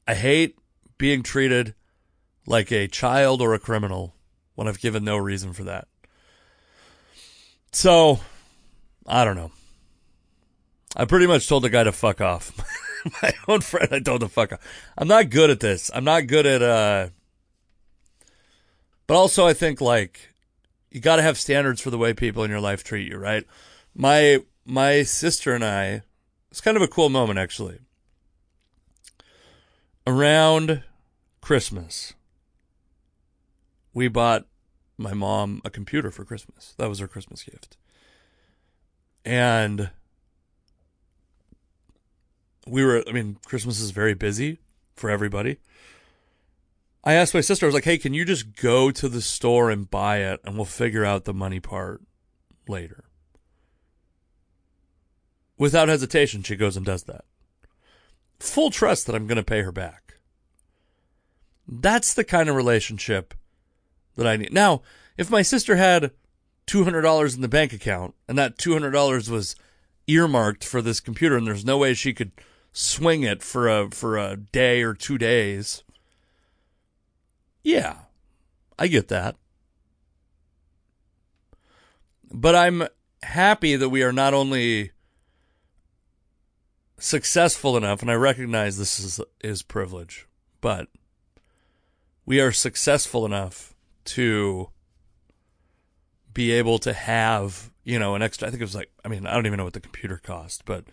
I 0.07 0.15
hate 0.15 0.57
being 0.97 1.23
treated 1.23 1.75
like 2.45 2.71
a 2.71 2.87
child 2.87 3.41
or 3.41 3.53
a 3.53 3.59
criminal 3.59 4.15
when 4.55 4.67
I've 4.67 4.79
given 4.79 5.03
no 5.03 5.17
reason 5.17 5.53
for 5.53 5.63
that. 5.63 5.87
So, 7.71 8.19
I 9.07 9.23
don't 9.23 9.37
know. 9.37 9.51
I 10.95 11.05
pretty 11.05 11.27
much 11.27 11.47
told 11.47 11.63
the 11.63 11.69
guy 11.69 11.83
to 11.83 11.91
fuck 11.91 12.19
off. 12.19 12.51
My 13.23 13.31
own 13.47 13.61
friend, 13.61 13.87
I 13.91 13.99
told 13.99 14.21
to 14.21 14.27
fuck 14.27 14.51
off. 14.51 14.59
I'm 14.97 15.07
not 15.07 15.29
good 15.29 15.49
at 15.49 15.61
this. 15.61 15.89
I'm 15.93 16.03
not 16.03 16.27
good 16.27 16.45
at, 16.45 16.61
uh, 16.61 17.09
but 19.07 19.15
also 19.15 19.47
I 19.47 19.53
think 19.53 19.79
like, 19.79 20.29
you 20.89 20.99
got 20.99 21.15
to 21.15 21.21
have 21.21 21.37
standards 21.37 21.79
for 21.79 21.89
the 21.89 21.97
way 21.97 22.13
people 22.13 22.43
in 22.43 22.51
your 22.51 22.59
life 22.59 22.83
treat 22.83 23.09
you, 23.09 23.17
right? 23.17 23.45
My, 23.95 24.39
my 24.65 25.03
sister 25.03 25.55
and 25.55 25.63
I, 25.63 26.01
it's 26.51 26.61
kind 26.61 26.75
of 26.75 26.83
a 26.83 26.87
cool 26.87 27.09
moment 27.09 27.39
actually. 27.39 27.79
Around 30.05 30.83
Christmas, 31.39 32.13
we 33.93 34.09
bought 34.09 34.45
my 35.01 35.13
mom 35.13 35.61
a 35.65 35.69
computer 35.69 36.11
for 36.11 36.25
Christmas. 36.25 36.73
That 36.77 36.89
was 36.89 36.99
her 36.99 37.07
Christmas 37.07 37.43
gift. 37.43 37.77
And 39.25 39.91
we 42.67 42.83
were, 42.83 43.03
I 43.07 43.11
mean, 43.11 43.37
Christmas 43.45 43.79
is 43.79 43.91
very 43.91 44.13
busy 44.13 44.59
for 44.95 45.09
everybody. 45.09 45.57
I 47.03 47.13
asked 47.13 47.33
my 47.33 47.41
sister, 47.41 47.65
I 47.65 47.67
was 47.67 47.73
like, 47.73 47.83
hey, 47.83 47.97
can 47.97 48.13
you 48.13 48.25
just 48.25 48.55
go 48.55 48.91
to 48.91 49.09
the 49.09 49.21
store 49.21 49.71
and 49.71 49.89
buy 49.89 50.17
it 50.17 50.39
and 50.43 50.55
we'll 50.55 50.65
figure 50.65 51.03
out 51.03 51.25
the 51.25 51.33
money 51.33 51.59
part 51.59 52.01
later? 52.67 53.05
Without 55.57 55.89
hesitation, 55.89 56.43
she 56.43 56.55
goes 56.55 56.77
and 56.77 56.85
does 56.85 57.03
that. 57.03 57.25
Full 58.39 58.71
trust 58.71 59.05
that 59.05 59.15
I'm 59.15 59.27
going 59.27 59.37
to 59.37 59.43
pay 59.43 59.61
her 59.61 59.71
back. 59.71 60.15
That's 61.67 62.13
the 62.13 62.23
kind 62.23 62.49
of 62.49 62.55
relationship 62.55 63.33
that 64.15 64.27
I 64.27 64.37
need. 64.37 64.53
Now, 64.53 64.81
if 65.17 65.29
my 65.29 65.41
sister 65.41 65.75
had 65.75 66.11
$200 66.67 67.35
in 67.35 67.41
the 67.41 67.47
bank 67.47 67.73
account 67.73 68.15
and 68.27 68.37
that 68.37 68.57
$200 68.57 69.29
was 69.29 69.55
earmarked 70.07 70.63
for 70.63 70.81
this 70.81 70.99
computer 70.99 71.37
and 71.37 71.45
there's 71.45 71.65
no 71.65 71.77
way 71.77 71.93
she 71.93 72.13
could 72.13 72.31
swing 72.73 73.23
it 73.23 73.43
for 73.43 73.67
a 73.67 73.89
for 73.91 74.17
a 74.17 74.37
day 74.37 74.81
or 74.81 74.93
two 74.93 75.17
days. 75.17 75.83
Yeah. 77.63 77.95
I 78.79 78.87
get 78.87 79.09
that. 79.09 79.35
But 82.31 82.55
I'm 82.55 82.87
happy 83.23 83.75
that 83.75 83.89
we 83.89 84.03
are 84.03 84.13
not 84.13 84.33
only 84.33 84.91
successful 86.97 87.75
enough 87.75 88.01
and 88.01 88.09
I 88.09 88.15
recognize 88.15 88.77
this 88.77 88.99
is 88.99 89.19
is 89.41 89.61
privilege, 89.61 90.27
but 90.61 90.87
we 92.25 92.39
are 92.39 92.51
successful 92.51 93.25
enough 93.25 93.70
to 94.05 94.69
be 96.33 96.51
able 96.51 96.79
to 96.79 96.93
have, 96.93 97.71
you 97.83 97.99
know, 97.99 98.15
an 98.15 98.21
extra, 98.21 98.47
I 98.47 98.51
think 98.51 98.61
it 98.61 98.65
was 98.65 98.75
like, 98.75 98.91
I 99.03 99.07
mean, 99.07 99.25
I 99.25 99.33
don't 99.33 99.45
even 99.45 99.57
know 99.57 99.63
what 99.63 99.73
the 99.73 99.79
computer 99.79 100.17
cost, 100.17 100.63
but 100.65 100.85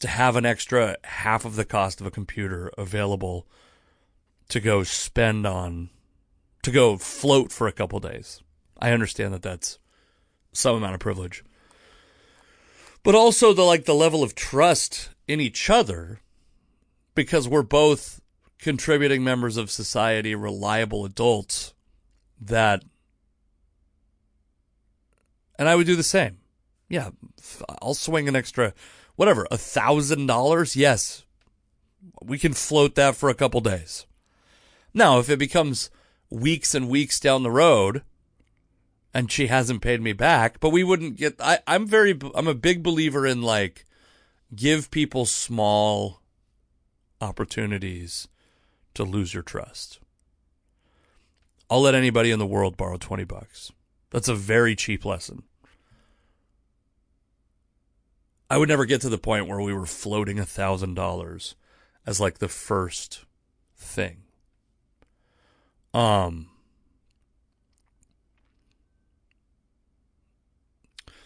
to 0.00 0.08
have 0.08 0.36
an 0.36 0.44
extra 0.46 0.96
half 1.04 1.44
of 1.44 1.56
the 1.56 1.64
cost 1.64 2.00
of 2.00 2.06
a 2.06 2.10
computer 2.10 2.70
available 2.76 3.46
to 4.48 4.60
go 4.60 4.82
spend 4.82 5.46
on, 5.46 5.90
to 6.62 6.70
go 6.70 6.96
float 6.96 7.52
for 7.52 7.66
a 7.66 7.72
couple 7.72 7.98
days. 8.00 8.42
I 8.78 8.92
understand 8.92 9.32
that 9.32 9.42
that's 9.42 9.78
some 10.52 10.76
amount 10.76 10.94
of 10.94 11.00
privilege. 11.00 11.44
But 13.02 13.14
also 13.14 13.52
the 13.52 13.62
like 13.62 13.84
the 13.84 13.94
level 13.94 14.22
of 14.22 14.34
trust 14.34 15.10
in 15.28 15.40
each 15.40 15.70
other 15.70 16.20
because 17.14 17.48
we're 17.48 17.62
both 17.62 18.20
contributing 18.58 19.22
members 19.22 19.56
of 19.56 19.70
society, 19.70 20.34
reliable 20.34 21.04
adults 21.04 21.72
that 22.40 22.82
and 25.58 25.68
I 25.68 25.74
would 25.74 25.86
do 25.86 25.96
the 25.96 26.02
same. 26.02 26.38
Yeah, 26.88 27.10
I'll 27.82 27.94
swing 27.94 28.28
an 28.28 28.36
extra, 28.36 28.72
whatever, 29.16 29.46
a 29.50 29.58
thousand 29.58 30.26
dollars. 30.26 30.76
Yes, 30.76 31.24
we 32.22 32.38
can 32.38 32.52
float 32.52 32.94
that 32.94 33.16
for 33.16 33.28
a 33.28 33.34
couple 33.34 33.60
days. 33.60 34.06
Now, 34.94 35.18
if 35.18 35.28
it 35.28 35.38
becomes 35.38 35.90
weeks 36.30 36.74
and 36.74 36.88
weeks 36.88 37.18
down 37.18 37.42
the 37.42 37.50
road, 37.50 38.02
and 39.12 39.32
she 39.32 39.46
hasn't 39.46 39.82
paid 39.82 40.00
me 40.00 40.12
back, 40.12 40.60
but 40.60 40.70
we 40.70 40.84
wouldn't 40.84 41.16
get. 41.16 41.36
I, 41.40 41.60
I'm 41.66 41.86
very, 41.86 42.18
I'm 42.34 42.48
a 42.48 42.54
big 42.54 42.82
believer 42.82 43.26
in 43.26 43.42
like, 43.42 43.84
give 44.54 44.90
people 44.90 45.26
small 45.26 46.20
opportunities 47.20 48.28
to 48.94 49.04
lose 49.04 49.34
your 49.34 49.42
trust. 49.42 49.98
I'll 51.68 51.80
let 51.80 51.94
anybody 51.94 52.30
in 52.30 52.38
the 52.38 52.46
world 52.46 52.76
borrow 52.76 52.96
20 52.96 53.24
bucks. 53.24 53.72
That's 54.10 54.28
a 54.28 54.34
very 54.34 54.76
cheap 54.76 55.04
lesson. 55.04 55.42
I 58.48 58.58
would 58.58 58.68
never 58.68 58.84
get 58.84 59.00
to 59.00 59.08
the 59.08 59.18
point 59.18 59.48
where 59.48 59.60
we 59.60 59.72
were 59.72 59.86
floating 59.86 60.38
a 60.38 60.46
thousand 60.46 60.94
dollars 60.94 61.56
as 62.06 62.20
like 62.20 62.38
the 62.38 62.48
first 62.48 63.24
thing. 63.76 64.22
Um. 65.92 66.48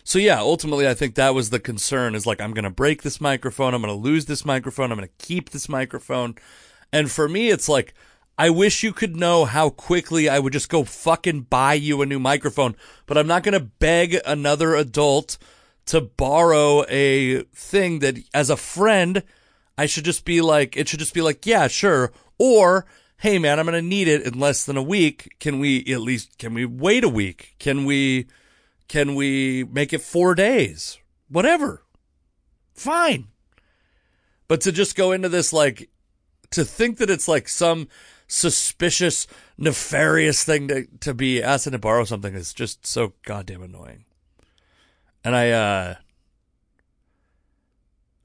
So 0.02 0.18
yeah, 0.18 0.40
ultimately 0.40 0.88
I 0.88 0.94
think 0.94 1.14
that 1.14 1.34
was 1.34 1.50
the 1.50 1.60
concern 1.60 2.14
is 2.14 2.26
like 2.26 2.40
I'm 2.40 2.54
going 2.54 2.64
to 2.64 2.70
break 2.70 3.02
this 3.02 3.20
microphone, 3.20 3.74
I'm 3.74 3.82
going 3.82 3.94
to 3.94 4.00
lose 4.00 4.24
this 4.24 4.44
microphone, 4.44 4.90
I'm 4.90 4.98
going 4.98 5.08
to 5.08 5.26
keep 5.26 5.50
this 5.50 5.68
microphone. 5.68 6.36
And 6.92 7.10
for 7.10 7.28
me 7.28 7.50
it's 7.50 7.68
like 7.68 7.94
I 8.40 8.48
wish 8.48 8.82
you 8.82 8.94
could 8.94 9.16
know 9.16 9.44
how 9.44 9.68
quickly 9.68 10.26
I 10.26 10.38
would 10.38 10.54
just 10.54 10.70
go 10.70 10.82
fucking 10.82 11.42
buy 11.42 11.74
you 11.74 12.00
a 12.00 12.06
new 12.06 12.18
microphone, 12.18 12.74
but 13.04 13.18
I'm 13.18 13.26
not 13.26 13.42
going 13.42 13.52
to 13.52 13.60
beg 13.60 14.16
another 14.24 14.74
adult 14.74 15.36
to 15.84 16.00
borrow 16.00 16.86
a 16.88 17.42
thing 17.54 17.98
that 17.98 18.16
as 18.32 18.48
a 18.48 18.56
friend, 18.56 19.24
I 19.76 19.84
should 19.84 20.06
just 20.06 20.24
be 20.24 20.40
like, 20.40 20.74
it 20.74 20.88
should 20.88 21.00
just 21.00 21.12
be 21.12 21.20
like, 21.20 21.44
yeah, 21.44 21.68
sure. 21.68 22.12
Or, 22.38 22.86
hey 23.18 23.38
man, 23.38 23.58
I'm 23.58 23.66
going 23.66 23.74
to 23.74 23.86
need 23.86 24.08
it 24.08 24.22
in 24.22 24.40
less 24.40 24.64
than 24.64 24.78
a 24.78 24.82
week. 24.82 25.36
Can 25.38 25.58
we 25.58 25.84
at 25.92 26.00
least, 26.00 26.38
can 26.38 26.54
we 26.54 26.64
wait 26.64 27.04
a 27.04 27.10
week? 27.10 27.56
Can 27.58 27.84
we, 27.84 28.26
can 28.88 29.16
we 29.16 29.64
make 29.64 29.92
it 29.92 30.00
four 30.00 30.34
days? 30.34 30.98
Whatever. 31.28 31.82
Fine. 32.72 33.26
But 34.48 34.62
to 34.62 34.72
just 34.72 34.96
go 34.96 35.12
into 35.12 35.28
this 35.28 35.52
like, 35.52 35.90
to 36.52 36.64
think 36.64 36.96
that 36.96 37.10
it's 37.10 37.28
like 37.28 37.48
some 37.48 37.86
suspicious, 38.30 39.26
nefarious 39.58 40.44
thing 40.44 40.68
to, 40.68 40.86
to 41.00 41.12
be 41.12 41.42
asking 41.42 41.72
to 41.72 41.78
borrow 41.78 42.04
something 42.04 42.34
is 42.34 42.54
just 42.54 42.86
so 42.86 43.12
goddamn 43.24 43.62
annoying. 43.62 44.04
And 45.24 45.34
I, 45.34 45.50
uh, 45.50 45.94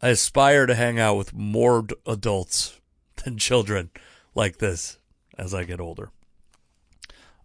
I 0.01 0.09
aspire 0.09 0.67
to 0.67 0.75
hang 0.75 0.99
out 0.99 1.15
with 1.15 1.33
more 1.33 1.87
adults 2.05 2.79
than 3.23 3.37
children 3.37 3.89
like 4.35 4.57
this 4.57 4.99
as 5.37 5.53
I 5.53 5.63
get 5.63 5.79
older. 5.79 6.11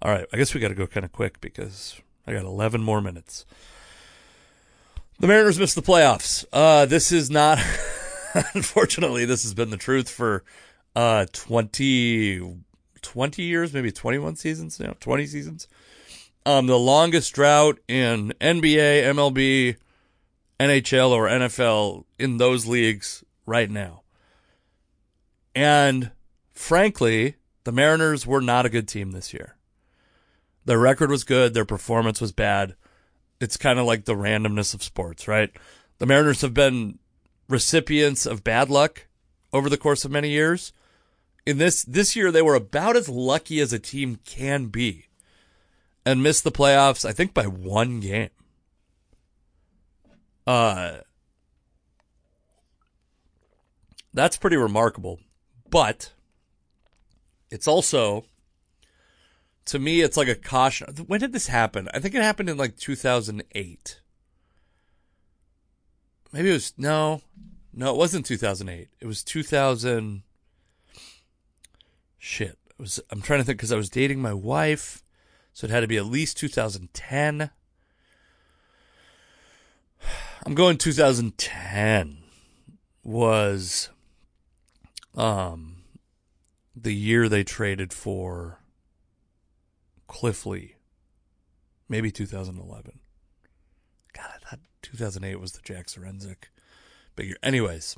All 0.02 0.12
right, 0.12 0.26
I 0.32 0.36
guess 0.36 0.54
we 0.54 0.60
got 0.60 0.68
to 0.68 0.74
go 0.74 0.86
kind 0.86 1.04
of 1.04 1.12
quick 1.12 1.40
because 1.40 2.00
I 2.26 2.32
got 2.32 2.44
11 2.44 2.82
more 2.82 3.00
minutes. 3.00 3.44
The 5.18 5.26
Mariners 5.26 5.58
missed 5.58 5.74
the 5.74 5.82
playoffs. 5.82 6.44
Uh, 6.52 6.86
this 6.86 7.12
is 7.12 7.30
not, 7.30 7.58
unfortunately, 8.54 9.24
this 9.24 9.42
has 9.42 9.52
been 9.52 9.70
the 9.70 9.76
truth 9.76 10.08
for 10.08 10.44
uh, 10.96 11.26
20, 11.32 12.56
20 13.02 13.42
years, 13.42 13.72
maybe 13.72 13.92
21 13.92 14.36
seasons, 14.36 14.78
know, 14.80 14.94
20 15.00 15.26
seasons. 15.26 15.68
Um, 16.46 16.66
the 16.66 16.78
longest 16.78 17.34
drought 17.34 17.78
in 17.86 18.32
NBA, 18.40 19.04
MLB, 19.04 19.76
NHL, 20.58 21.10
or 21.10 21.28
NFL 21.28 22.04
in 22.18 22.38
those 22.38 22.66
leagues 22.66 23.24
right 23.46 23.70
now. 23.70 24.02
And 25.54 26.12
frankly, 26.52 27.36
the 27.64 27.72
Mariners 27.72 28.26
were 28.26 28.40
not 28.40 28.66
a 28.66 28.70
good 28.70 28.88
team 28.88 29.10
this 29.10 29.34
year. 29.34 29.56
Their 30.64 30.78
record 30.78 31.10
was 31.10 31.24
good, 31.24 31.54
their 31.54 31.64
performance 31.64 32.20
was 32.20 32.32
bad. 32.32 32.74
It's 33.40 33.56
kind 33.56 33.78
of 33.78 33.86
like 33.86 34.04
the 34.04 34.14
randomness 34.14 34.74
of 34.74 34.82
sports, 34.82 35.26
right? 35.26 35.50
The 35.98 36.06
Mariners 36.06 36.42
have 36.42 36.54
been 36.54 36.98
recipients 37.48 38.26
of 38.26 38.44
bad 38.44 38.70
luck 38.70 39.06
over 39.52 39.68
the 39.68 39.78
course 39.78 40.04
of 40.04 40.10
many 40.10 40.30
years. 40.30 40.72
In 41.46 41.58
this 41.58 41.84
this 41.84 42.14
year 42.14 42.30
they 42.30 42.42
were 42.42 42.54
about 42.54 42.96
as 42.96 43.08
lucky 43.08 43.60
as 43.60 43.72
a 43.72 43.78
team 43.78 44.18
can 44.24 44.66
be 44.66 45.06
and 46.04 46.22
missed 46.22 46.44
the 46.44 46.52
playoffs 46.52 47.04
I 47.04 47.12
think 47.12 47.34
by 47.34 47.46
one 47.46 48.00
game. 48.00 48.30
Uh 50.46 50.98
that's 54.12 54.36
pretty 54.36 54.56
remarkable. 54.56 55.20
But 55.68 56.12
it's 57.50 57.68
also 57.68 58.24
to 59.66 59.78
me 59.78 60.00
it's 60.00 60.16
like 60.16 60.28
a 60.28 60.34
caution. 60.34 60.88
When 61.06 61.20
did 61.20 61.32
this 61.32 61.46
happen? 61.46 61.88
I 61.94 62.00
think 62.00 62.14
it 62.14 62.22
happened 62.22 62.48
in 62.48 62.56
like 62.56 62.76
2008. 62.76 64.00
Maybe 66.32 66.50
it 66.50 66.52
was 66.52 66.74
no. 66.76 67.22
No, 67.72 67.90
it 67.92 67.96
wasn't 67.96 68.26
2008. 68.26 68.88
It 69.00 69.06
was 69.06 69.22
2000 69.22 70.22
Shit. 72.22 72.58
It 72.68 72.78
was 72.78 73.00
I'm 73.10 73.22
trying 73.22 73.40
to 73.40 73.44
think 73.44 73.58
cuz 73.58 73.72
I 73.72 73.76
was 73.76 73.88
dating 73.88 74.20
my 74.20 74.34
wife. 74.34 75.02
So 75.54 75.64
it 75.64 75.70
had 75.70 75.80
to 75.80 75.88
be 75.88 75.96
at 75.96 76.04
least 76.04 76.36
2010. 76.36 77.50
I'm 80.46 80.54
going 80.54 80.76
2010 80.76 82.18
was 83.02 83.88
um 85.14 85.82
the 86.76 86.94
year 86.94 87.28
they 87.28 87.42
traded 87.42 87.92
for 87.92 88.60
Cliff 90.06 90.44
Lee. 90.44 90.76
Maybe 91.88 92.10
2011. 92.10 93.00
God, 94.12 94.26
I 94.26 94.38
thought 94.50 94.60
2008 94.82 95.40
was 95.40 95.52
the 95.52 95.62
Jack 95.62 95.88
big 97.16 97.26
year. 97.26 97.36
Anyways, 97.42 97.96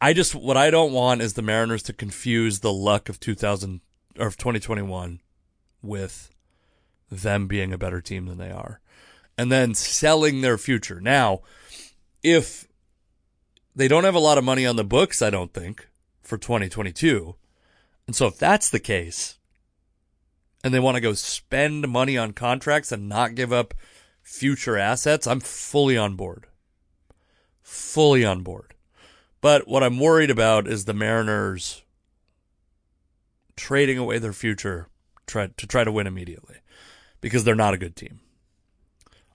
I 0.00 0.12
just 0.12 0.34
what 0.34 0.56
I 0.56 0.70
don't 0.70 0.92
want 0.92 1.22
is 1.22 1.34
the 1.34 1.42
Mariners 1.42 1.82
to 1.84 1.92
confuse 1.92 2.60
the 2.60 2.72
luck 2.72 3.08
of 3.08 3.18
2000 3.18 3.80
or 4.18 4.26
of 4.26 4.36
2021 4.36 5.20
with 5.82 6.30
them 7.10 7.46
being 7.46 7.72
a 7.72 7.78
better 7.78 8.00
team 8.00 8.26
than 8.26 8.38
they 8.38 8.50
are 8.50 8.80
and 9.38 9.50
then 9.52 9.72
selling 9.74 10.40
their 10.40 10.58
future. 10.58 11.00
Now, 11.00 11.40
if 12.22 12.66
they 13.74 13.86
don't 13.86 14.04
have 14.04 14.16
a 14.16 14.20
lot 14.20 14.36
of 14.36 14.44
money 14.44 14.66
on 14.66 14.74
the 14.74 14.84
books, 14.84 15.22
I 15.22 15.30
don't 15.30 15.54
think, 15.54 15.88
for 16.20 16.36
2022. 16.36 17.36
And 18.08 18.16
so 18.16 18.26
if 18.26 18.36
that's 18.36 18.68
the 18.68 18.80
case, 18.80 19.38
and 20.64 20.74
they 20.74 20.80
want 20.80 20.96
to 20.96 21.00
go 21.00 21.12
spend 21.12 21.88
money 21.88 22.18
on 22.18 22.32
contracts 22.32 22.90
and 22.90 23.08
not 23.08 23.36
give 23.36 23.52
up 23.52 23.74
future 24.22 24.76
assets, 24.76 25.28
I'm 25.28 25.40
fully 25.40 25.96
on 25.96 26.16
board. 26.16 26.46
Fully 27.62 28.24
on 28.24 28.42
board. 28.42 28.74
But 29.40 29.68
what 29.68 29.82
I'm 29.82 29.98
worried 29.98 30.30
about 30.30 30.66
is 30.66 30.84
the 30.84 30.94
Mariners 30.94 31.82
trading 33.56 33.98
away 33.98 34.18
their 34.18 34.32
future 34.32 34.88
try, 35.26 35.48
to 35.56 35.66
try 35.66 35.84
to 35.84 35.92
win 35.92 36.06
immediately 36.06 36.56
because 37.20 37.44
they're 37.44 37.54
not 37.54 37.74
a 37.74 37.78
good 37.78 37.96
team. 37.96 38.20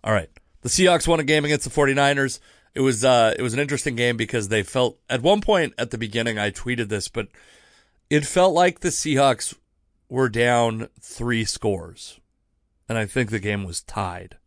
All 0.03 0.13
right. 0.13 0.29
The 0.61 0.69
Seahawks 0.69 1.07
won 1.07 1.19
a 1.19 1.23
game 1.23 1.45
against 1.45 1.65
the 1.65 1.81
49ers 1.81 2.39
it 2.73 2.81
was 2.81 3.05
uh, 3.05 3.33
it 3.37 3.41
was 3.41 3.53
an 3.53 3.59
interesting 3.59 3.95
game 3.95 4.17
because 4.17 4.47
they 4.47 4.63
felt 4.63 4.97
at 5.09 5.21
one 5.21 5.41
point 5.41 5.73
at 5.77 5.91
the 5.91 5.97
beginning 5.97 6.39
I 6.39 6.51
tweeted 6.51 6.89
this, 6.89 7.07
but 7.07 7.27
it 8.09 8.25
felt 8.25 8.53
like 8.53 8.79
the 8.79 8.89
Seahawks 8.89 9.55
were 10.09 10.29
down 10.29 10.89
three 10.99 11.45
scores, 11.45 12.19
and 12.89 12.97
I 12.97 13.05
think 13.05 13.29
the 13.29 13.39
game 13.39 13.63
was 13.63 13.81
tied. 13.81 14.37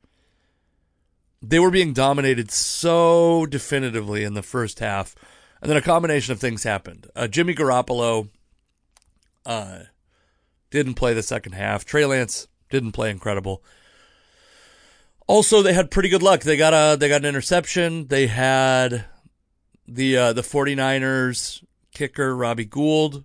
They 1.40 1.60
were 1.60 1.70
being 1.70 1.92
dominated 1.92 2.50
so 2.50 3.46
definitively 3.46 4.24
in 4.24 4.34
the 4.34 4.42
first 4.42 4.80
half, 4.80 5.14
and 5.60 5.70
then 5.70 5.76
a 5.76 5.82
combination 5.82 6.32
of 6.32 6.40
things 6.40 6.62
happened. 6.62 7.06
Uh, 7.14 7.28
Jimmy 7.28 7.54
Garoppolo 7.54 8.28
uh, 9.44 9.80
didn't 10.70 10.94
play 10.94 11.14
the 11.14 11.22
second 11.22 11.52
half. 11.52 11.84
Trey 11.84 12.04
Lance 12.04 12.48
didn't 12.70 12.92
play 12.92 13.10
incredible. 13.10 13.62
Also, 15.26 15.62
they 15.62 15.72
had 15.72 15.90
pretty 15.90 16.08
good 16.08 16.22
luck. 16.22 16.42
They 16.42 16.56
got 16.56 16.72
a 16.72 16.96
they 16.96 17.08
got 17.08 17.22
an 17.22 17.26
interception. 17.26 18.06
They 18.06 18.28
had 18.28 19.06
the 19.88 20.16
uh, 20.16 20.32
the 20.32 20.42
49ers 20.42 21.64
kicker 21.92 22.36
Robbie 22.36 22.64
Gould 22.64 23.24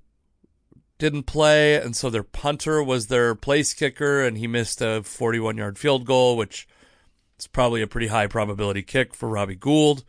didn't 0.97 1.23
play, 1.23 1.75
and 1.75 1.95
so 1.95 2.09
their 2.09 2.23
punter 2.23 2.81
was 2.83 3.07
their 3.07 3.35
place 3.35 3.73
kicker, 3.73 4.23
and 4.23 4.37
he 4.37 4.47
missed 4.47 4.81
a 4.81 5.03
41 5.03 5.57
yard 5.57 5.77
field 5.77 6.05
goal, 6.05 6.37
which 6.37 6.67
is 7.39 7.47
probably 7.47 7.81
a 7.81 7.87
pretty 7.87 8.07
high 8.07 8.27
probability 8.27 8.83
kick 8.83 9.13
for 9.13 9.27
Robbie 9.27 9.55
Gould. 9.55 10.03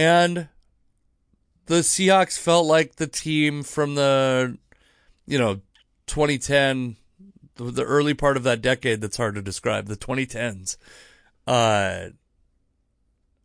And 0.00 0.48
the 1.66 1.80
Seahawks 1.80 2.38
felt 2.38 2.64
like 2.64 2.96
the 2.96 3.06
team 3.06 3.62
from 3.62 3.96
the, 3.96 4.56
you 5.26 5.38
know, 5.38 5.60
2010 6.06 6.96
the, 7.56 7.64
the 7.64 7.84
early 7.84 8.14
part 8.14 8.38
of 8.38 8.42
that 8.44 8.62
decade 8.62 9.02
that's 9.02 9.18
hard 9.18 9.34
to 9.34 9.42
describe, 9.42 9.88
the 9.88 9.98
2010s, 9.98 10.78
uh, 11.46 12.06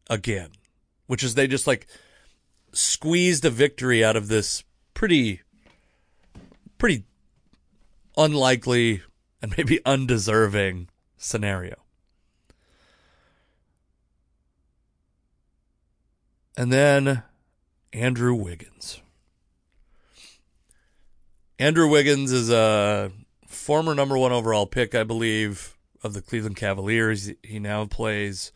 again, 0.10 0.52
which 1.08 1.26
is 1.26 1.36
they 1.36 1.46
just 1.46 1.68
like 1.68 1.88
squeezed 2.72 3.44
a 3.44 3.50
victory 3.50 4.02
out 4.02 4.16
of 4.16 4.30
this 4.30 4.64
pretty, 4.94 5.42
pretty 6.78 7.04
unlikely 8.16 9.02
and 9.42 9.54
maybe 9.58 9.82
undeserving 9.86 10.88
scenario. 11.18 11.85
And 16.58 16.72
then 16.72 17.24
Andrew 17.92 18.34
Wiggins. 18.34 19.02
Andrew 21.60 21.88
Wiggins 21.88 22.32
is 22.32 22.50
a 22.50 23.12
former 23.48 23.96
number 23.96 24.18
one 24.18 24.32
overall 24.32 24.66
pick, 24.66 24.94
I 24.94 25.04
believe, 25.04 25.78
of 26.04 26.14
the 26.14 26.22
Cleveland 26.22 26.58
Cavaliers. 26.58 27.32
He 27.44 27.60
now 27.60 27.86
plays 27.86 28.52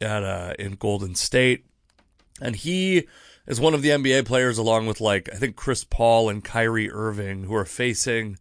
at 0.00 0.22
uh, 0.22 0.54
in 0.58 0.72
Golden 0.72 1.14
State, 1.14 1.66
and 2.40 2.56
he 2.56 3.06
is 3.46 3.60
one 3.60 3.74
of 3.74 3.82
the 3.82 3.90
NBA 3.90 4.24
players, 4.24 4.56
along 4.56 4.86
with 4.86 5.00
like 5.00 5.28
I 5.32 5.36
think 5.36 5.56
Chris 5.56 5.84
Paul 5.84 6.28
and 6.28 6.42
Kyrie 6.42 6.90
Irving, 6.90 7.44
who 7.44 7.54
are 7.54 7.66
facing 7.66 8.38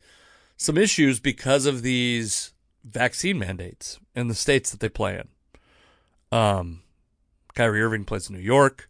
some 0.55 0.77
issues 0.77 1.19
because 1.19 1.65
of 1.65 1.81
these 1.81 2.53
vaccine 2.83 3.37
mandates 3.37 3.99
in 4.15 4.27
the 4.27 4.35
states 4.35 4.71
that 4.71 4.79
they 4.79 4.89
play 4.89 5.21
in. 5.21 6.37
Um, 6.37 6.81
Kyrie 7.59 7.81
Irving 7.81 8.05
plays 8.05 8.29
in 8.29 8.37
New 8.37 8.41
York. 8.41 8.89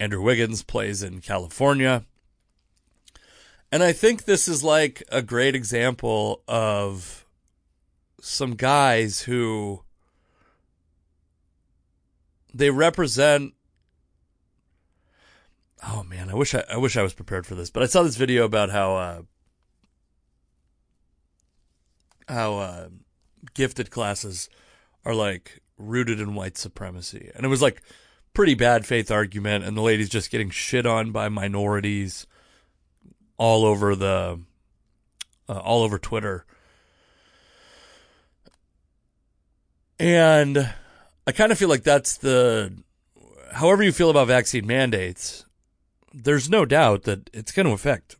Andrew 0.00 0.22
Wiggins 0.22 0.62
plays 0.62 1.02
in 1.02 1.20
California. 1.20 2.06
And 3.70 3.82
I 3.82 3.92
think 3.92 4.24
this 4.24 4.48
is 4.48 4.64
like 4.64 5.02
a 5.12 5.20
great 5.20 5.54
example 5.54 6.42
of 6.48 7.26
some 8.18 8.54
guys 8.54 9.20
who 9.20 9.82
they 12.54 12.70
represent 12.70 13.52
Oh 15.86 16.02
man, 16.02 16.30
I 16.30 16.34
wish 16.34 16.54
I, 16.54 16.64
I 16.70 16.78
wish 16.78 16.96
I 16.96 17.02
was 17.02 17.12
prepared 17.12 17.44
for 17.46 17.54
this, 17.54 17.68
but 17.68 17.82
I 17.82 17.86
saw 17.86 18.02
this 18.02 18.16
video 18.16 18.46
about 18.46 18.70
how 18.70 18.96
uh, 18.96 19.22
how 22.26 22.56
uh, 22.56 22.88
gifted 23.52 23.90
classes 23.90 24.48
are 25.04 25.14
like 25.14 25.60
rooted 25.76 26.20
in 26.20 26.34
white 26.34 26.56
supremacy, 26.56 27.30
and 27.34 27.44
it 27.44 27.48
was 27.48 27.62
like 27.62 27.82
pretty 28.32 28.54
bad 28.54 28.84
faith 28.84 29.10
argument, 29.10 29.64
and 29.64 29.76
the 29.76 29.82
lady's 29.82 30.08
just 30.08 30.30
getting 30.30 30.50
shit 30.50 30.86
on 30.86 31.12
by 31.12 31.28
minorities 31.28 32.26
all 33.36 33.64
over 33.64 33.94
the 33.94 34.40
uh, 35.48 35.58
all 35.58 35.82
over 35.82 35.98
Twitter. 35.98 36.44
And 39.98 40.72
I 41.26 41.32
kind 41.32 41.52
of 41.52 41.58
feel 41.58 41.68
like 41.68 41.84
that's 41.84 42.16
the 42.16 42.72
however 43.52 43.82
you 43.82 43.92
feel 43.92 44.10
about 44.10 44.26
vaccine 44.26 44.66
mandates, 44.66 45.44
there's 46.12 46.50
no 46.50 46.64
doubt 46.64 47.04
that 47.04 47.30
it's 47.32 47.52
going 47.52 47.66
to 47.66 47.72
affect 47.72 48.16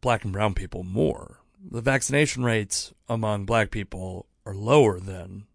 black 0.00 0.24
and 0.24 0.32
brown 0.32 0.54
people 0.54 0.82
more. 0.82 1.38
The 1.62 1.80
vaccination 1.80 2.42
rates 2.42 2.92
among 3.08 3.44
black 3.44 3.70
people 3.70 4.26
are 4.46 4.54
lower 4.54 4.98
than 4.98 5.46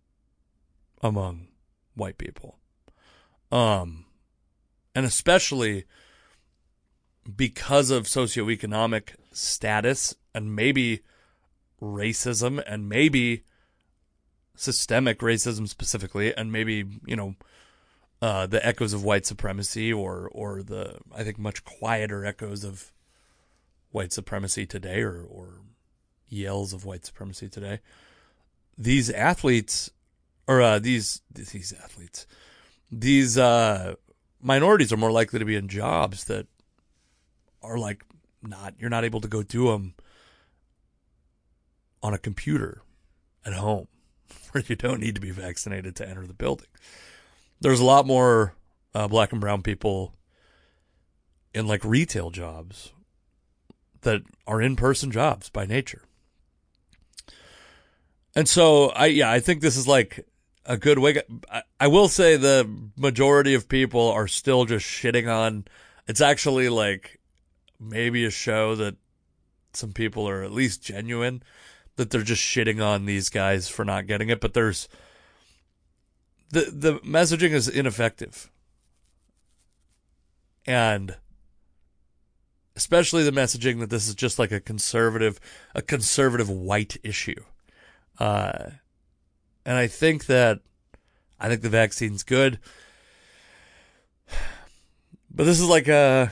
among 1.02 1.48
white 1.96 2.18
people. 2.18 2.60
Um, 3.52 4.06
and 4.94 5.06
especially 5.06 5.86
because 7.36 7.90
of 7.90 8.06
socioeconomic 8.06 9.16
status 9.32 10.16
and 10.34 10.56
maybe 10.56 11.02
racism 11.82 12.64
and 12.66 12.88
maybe 12.88 13.44
systemic 14.56 15.20
racism 15.20 15.68
specifically 15.68 16.36
and 16.36 16.52
maybe, 16.52 16.86
you 17.06 17.16
know, 17.16 17.36
uh, 18.22 18.48
the 18.48 18.66
echoes 18.66 18.94
of 18.94 19.04
white 19.04 19.26
supremacy 19.26 19.92
or 19.92 20.30
or 20.32 20.64
the 20.64 20.98
I 21.14 21.24
think 21.24 21.38
much 21.38 21.64
quieter 21.64 22.26
echoes 22.26 22.64
of 22.64 22.92
white 23.92 24.14
supremacy 24.14 24.66
today 24.66 25.02
or 25.02 25.22
or 25.22 25.62
yells 26.28 26.74
of 26.74 26.86
white 26.86 27.06
supremacy 27.06 27.50
today. 27.50 27.82
These 28.78 29.10
athletes 29.10 29.92
or 30.48 30.62
uh, 30.62 30.80
these 30.80 31.22
these 31.32 31.74
athletes, 31.84 32.28
these 32.92 33.38
uh, 33.38 33.96
minorities 34.42 34.94
are 34.94 34.98
more 34.98 35.12
likely 35.12 35.40
to 35.40 35.46
be 35.46 35.56
in 35.56 35.68
jobs 35.68 36.26
that 36.26 36.48
are 37.64 37.78
like 37.78 38.04
not 38.42 38.76
you're 38.80 38.90
not 38.90 39.04
able 39.04 39.22
to 39.22 39.28
go 39.28 39.42
do 39.42 39.72
them 39.72 39.96
on 42.04 42.14
a 42.14 42.20
computer 42.20 42.82
at 43.46 43.54
home 43.54 43.88
where 44.52 44.64
you 44.68 44.76
don't 44.76 45.02
need 45.02 45.16
to 45.16 45.22
be 45.22 45.32
vaccinated 45.32 45.96
to 45.96 46.08
enter 46.08 46.28
the 46.28 46.34
building. 46.34 46.68
There's 47.60 47.80
a 47.80 47.86
lot 47.86 48.06
more 48.06 48.54
uh, 48.94 49.08
black 49.08 49.32
and 49.32 49.42
brown 49.42 49.64
people 49.64 50.14
in 51.54 51.68
like 51.68 51.84
retail 51.84 52.30
jobs 52.30 52.94
that 54.02 54.22
are 54.46 54.62
in 54.62 54.76
person 54.76 55.10
jobs 55.10 55.50
by 55.50 55.66
nature. 55.66 56.04
And 58.36 58.48
so 58.48 58.90
I 58.90 59.08
yeah, 59.08 59.32
I 59.32 59.40
think 59.40 59.62
this 59.62 59.78
is 59.78 59.88
like 59.88 60.26
a 60.66 60.78
good 60.78 61.00
way. 61.00 61.22
I, 61.52 61.64
I 61.80 61.88
will 61.88 62.08
say 62.08 62.36
the 62.36 62.70
majority 62.98 63.54
of 63.54 63.70
people 63.70 64.10
are 64.10 64.28
still 64.28 64.66
just 64.66 64.86
shitting 64.86 65.34
on. 65.34 65.66
It's 66.08 66.22
actually 66.22 66.70
like 66.70 67.20
maybe 67.80 68.26
a 68.26 68.32
show 68.32 68.76
that 68.76 68.96
some 69.74 69.92
people 69.92 70.28
are 70.28 70.44
at 70.44 70.52
least 70.52 70.84
genuine 70.84 71.44
that 71.96 72.10
they're 72.10 72.22
just 72.22 72.42
shitting 72.42 72.86
on 72.86 73.06
these 73.06 73.30
guys 73.30 73.70
for 73.70 73.86
not 73.86 74.08
getting 74.08 74.30
it, 74.30 74.42
but 74.42 74.54
there's 74.54 74.88
the 76.50 76.72
the 76.72 76.94
messaging 77.00 77.52
is 77.52 77.68
ineffective. 77.68 78.52
And 80.66 81.16
especially 82.76 83.24
the 83.24 83.32
messaging 83.32 83.80
that 83.80 83.90
this 83.90 84.08
is 84.08 84.16
just 84.16 84.40
like 84.40 84.52
a 84.52 84.60
conservative 84.60 85.40
a 85.74 85.82
conservative 85.82 86.50
white 86.50 86.98
issue. 87.04 87.44
Uh 88.20 88.72
and 89.66 89.78
I 89.78 89.88
think 89.88 90.28
that 90.28 90.62
I 91.40 91.50
think 91.50 91.62
the 91.62 91.70
vaccine's 91.70 92.24
good. 92.24 92.60
But 95.30 95.44
this 95.44 95.60
is 95.60 95.68
like 95.68 95.88
a 95.88 96.32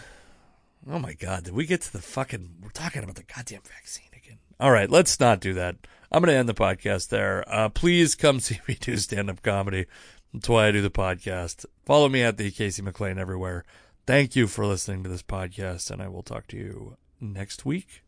oh 0.90 1.00
my 1.00 1.14
god, 1.14 1.44
did 1.44 1.54
we 1.54 1.66
get 1.66 1.82
to 1.82 1.94
the 1.94 2.02
fucking 2.02 2.58
we're 2.62 2.70
talking 2.70 3.04
about 3.04 3.16
the 3.16 3.24
goddamn 3.24 3.62
vaccine 3.64 4.10
again. 4.16 4.40
All 4.60 4.72
right, 4.72 4.90
let's 4.90 5.20
not 5.20 5.42
do 5.42 5.54
that. 5.56 5.76
I'm 6.12 6.22
going 6.22 6.32
to 6.32 6.38
end 6.38 6.48
the 6.48 6.54
podcast 6.54 7.10
there. 7.10 7.44
Uh, 7.48 7.70
please 7.70 8.14
come 8.14 8.40
see 8.40 8.60
me 8.68 8.78
do 8.80 8.96
stand 8.98 9.30
up 9.30 9.42
comedy. 9.42 9.88
That's 10.32 10.48
why 10.48 10.68
I 10.68 10.72
do 10.72 10.82
the 10.82 10.92
podcast. 10.92 11.66
Follow 11.86 12.08
me 12.08 12.22
at 12.22 12.38
the 12.38 12.52
Casey 12.52 12.82
McLain 12.82 13.18
everywhere. 13.18 13.66
Thank 14.06 14.36
you 14.36 14.48
for 14.48 14.66
listening 14.66 15.04
to 15.04 15.10
this 15.10 15.24
podcast, 15.24 15.90
and 15.90 16.02
I 16.02 16.08
will 16.08 16.24
talk 16.24 16.48
to 16.48 16.58
you 16.58 16.98
next 17.20 17.66
week. 17.66 18.03